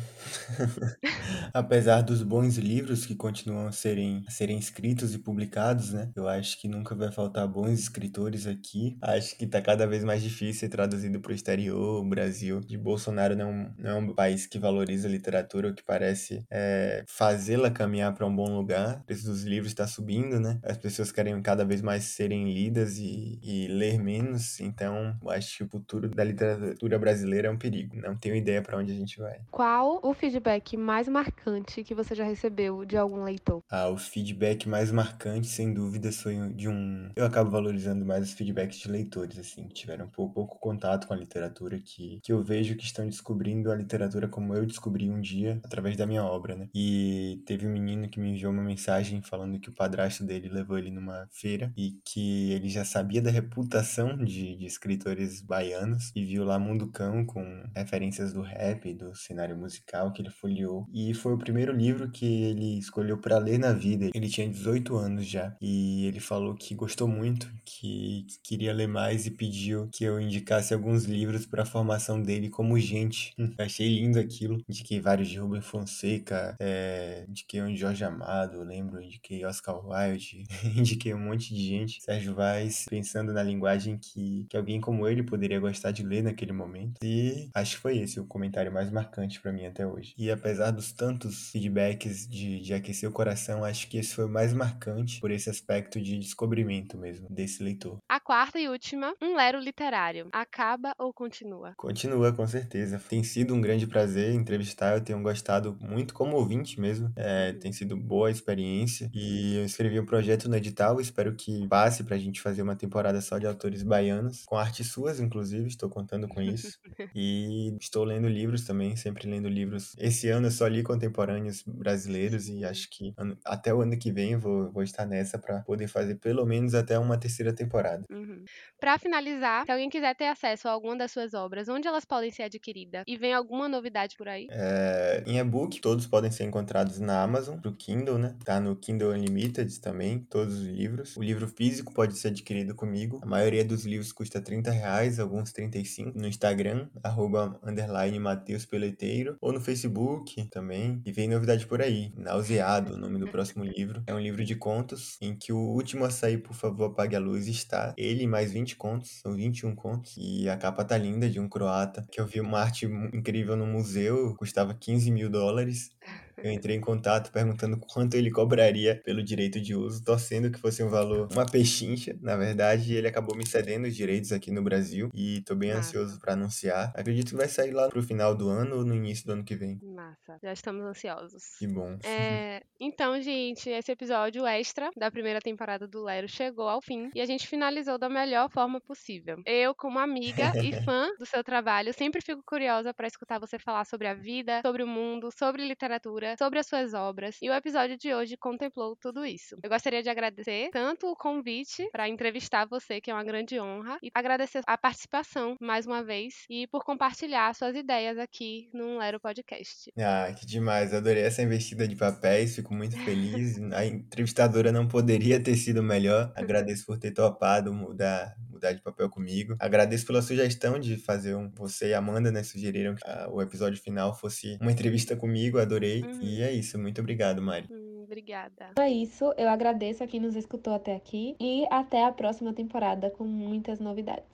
[1.54, 6.12] Apesar dos bons livros que continuam a serem, a serem escritos e publicados, né?
[6.16, 8.98] Eu acho que nunca vai faltar bons escritores aqui.
[9.02, 12.02] Acho que tá cada vez mais difícil ser traduzido pro exterior.
[12.02, 15.84] O Brasil de Bolsonaro não, não é um país que valoriza a literatura, o que
[15.84, 19.00] parece é, fazê-la caminhar para um bom lugar.
[19.02, 20.60] O preço dos livros está subindo, né?
[20.64, 24.60] As pessoas querem cada vez mais serem lidas e, e ler menos.
[24.60, 27.96] Então, eu acho que o futuro da literatura brasileira é um perigo.
[27.96, 29.40] Não tenho ideia para onde onde a gente vai.
[29.52, 33.62] Qual o feedback mais marcante que você já recebeu de algum leitor?
[33.70, 37.10] Ah, o feedback mais marcante, sem dúvida, foi de um.
[37.16, 41.14] Eu acabo valorizando mais os feedbacks de leitores, assim, que tiveram pouco, pouco contato com
[41.14, 45.20] a literatura, que, que eu vejo que estão descobrindo a literatura como eu descobri um
[45.20, 46.70] dia através da minha obra, né?
[46.74, 50.78] E teve um menino que me enviou uma mensagem falando que o padrasto dele levou
[50.78, 56.24] ele numa feira e que ele já sabia da reputação de, de escritores baianos e
[56.24, 60.88] viu lá Mundo Cão com referências do rap, do cenário musical que ele folheou.
[60.94, 64.10] E foi o primeiro livro que ele escolheu para ler na vida.
[64.14, 68.88] Ele tinha 18 anos já e ele falou que gostou muito, que, que queria ler
[68.88, 73.34] mais e pediu que eu indicasse alguns livros para a formação dele como gente.
[73.58, 74.64] Achei lindo aquilo.
[74.68, 80.44] Indiquei vários de Rubem Fonseca, é, indiquei um de Jorge Amado, lembro, indiquei Oscar Wilde,
[80.76, 82.02] indiquei um monte de gente.
[82.04, 86.52] Sérgio Vaz, pensando na linguagem que, que alguém como ele poderia gostar de ler naquele
[86.54, 87.00] momento.
[87.04, 90.14] E acho que foi esse o comentário mais marcante para mim até hoje.
[90.18, 94.30] E apesar dos tantos feedbacks de, de aquecer o coração, acho que esse foi o
[94.30, 97.98] mais marcante por esse aspecto de descobrimento mesmo desse leitor.
[98.10, 100.30] A quarta e última, um lero literário.
[100.32, 101.74] Acaba ou continua?
[101.78, 103.02] Continua, com certeza.
[103.10, 107.12] Tem sido um grande prazer entrevistar, eu tenho gostado muito como ouvinte mesmo.
[107.16, 109.10] É, tem sido boa a experiência.
[109.14, 113.20] E eu escrevi um projeto no edital, espero que passe pra gente fazer uma temporada
[113.22, 116.80] só de autores baianos, com artes suas, inclusive, estou contando com isso.
[117.16, 119.96] e estou lendo livros também, sempre lendo livros.
[119.98, 124.38] Esse ano eu só li contemporâneos brasileiros e acho que até o ano que vem
[124.38, 128.04] vou, vou estar nessa para poder fazer pelo menos até uma terceira temporada.
[128.10, 128.44] Uhum.
[128.80, 132.32] Para finalizar, se alguém quiser ter acesso a alguma das suas obras, onde elas podem
[132.32, 133.04] ser adquiridas?
[133.08, 134.48] E vem alguma novidade por aí?
[134.52, 138.36] É, em e-book, todos podem ser encontrados na Amazon, pro Kindle, né?
[138.44, 141.18] Tá no Kindle Unlimited também, todos os livros.
[141.18, 143.20] O livro físico pode ser adquirido comigo.
[143.24, 146.18] A maioria dos livros custa 30 reais, alguns 35.
[146.18, 149.38] No Instagram, arroba, underline Mateus Peleteiro.
[149.42, 151.02] Ou no Facebook também.
[151.04, 152.14] E vem novidade por aí.
[152.16, 154.04] Nauseado, o nome do próximo livro.
[154.06, 157.20] É um livro de contos, em que o último a sair, por favor, apague a
[157.20, 157.96] luz, está.
[157.98, 160.16] Ele mais 20 contos, são 21 contos.
[160.16, 163.66] E a capa tá linda, de um croata, que eu vi uma arte incrível no
[163.66, 165.90] museu, custava 15 mil dólares.
[166.38, 170.84] Eu entrei em contato perguntando quanto ele cobraria pelo direito de uso, torcendo que fosse
[170.84, 175.10] um valor, uma pechincha, na verdade, ele acabou me cedendo os direitos aqui no Brasil
[175.14, 175.90] e tô bem Massa.
[175.90, 176.92] ansioso para anunciar.
[176.96, 179.56] Acredito que vai sair lá pro final do ano ou no início do ano que
[179.56, 179.80] vem.
[179.82, 181.44] Massa, já estamos ansiosos.
[181.58, 181.98] Que bom.
[182.04, 187.22] É, então, gente, esse episódio extra da primeira temporada do Lero chegou ao fim e
[187.22, 189.42] a gente finalizou da melhor forma possível.
[189.46, 193.86] Eu, como amiga e fã do seu trabalho, sempre fico curiosa para escutar você falar
[193.86, 197.38] sobre a vida, sobre o mundo, sobre literatura, sobre as suas obras.
[197.42, 199.58] E o episódio de hoje contemplou tudo isso.
[199.62, 203.98] Eu gostaria de agradecer tanto o convite para entrevistar você, que é uma grande honra,
[204.02, 209.20] e agradecer a participação mais uma vez e por compartilhar suas ideias aqui no Lero
[209.20, 209.92] Podcast.
[209.98, 210.94] Ah, que demais.
[210.94, 213.60] Adorei essa investida de papéis, fico muito feliz.
[213.74, 216.32] A entrevistadora não poderia ter sido melhor.
[216.36, 219.56] Agradeço por ter topado mudar, mudar de papel comigo.
[219.60, 221.52] Agradeço pela sugestão de fazer um.
[221.56, 225.60] Você e a Amanda, né, sugeriram que ah, o episódio final fosse uma entrevista comigo,
[225.60, 226.02] adorei.
[226.02, 226.15] Uhum.
[226.22, 226.78] E é isso.
[226.78, 227.68] Muito obrigado, Mari.
[227.72, 228.72] Hum, obrigada.
[228.78, 233.10] É isso, eu agradeço a quem nos escutou até aqui e até a próxima temporada
[233.10, 234.26] com muitas novidades.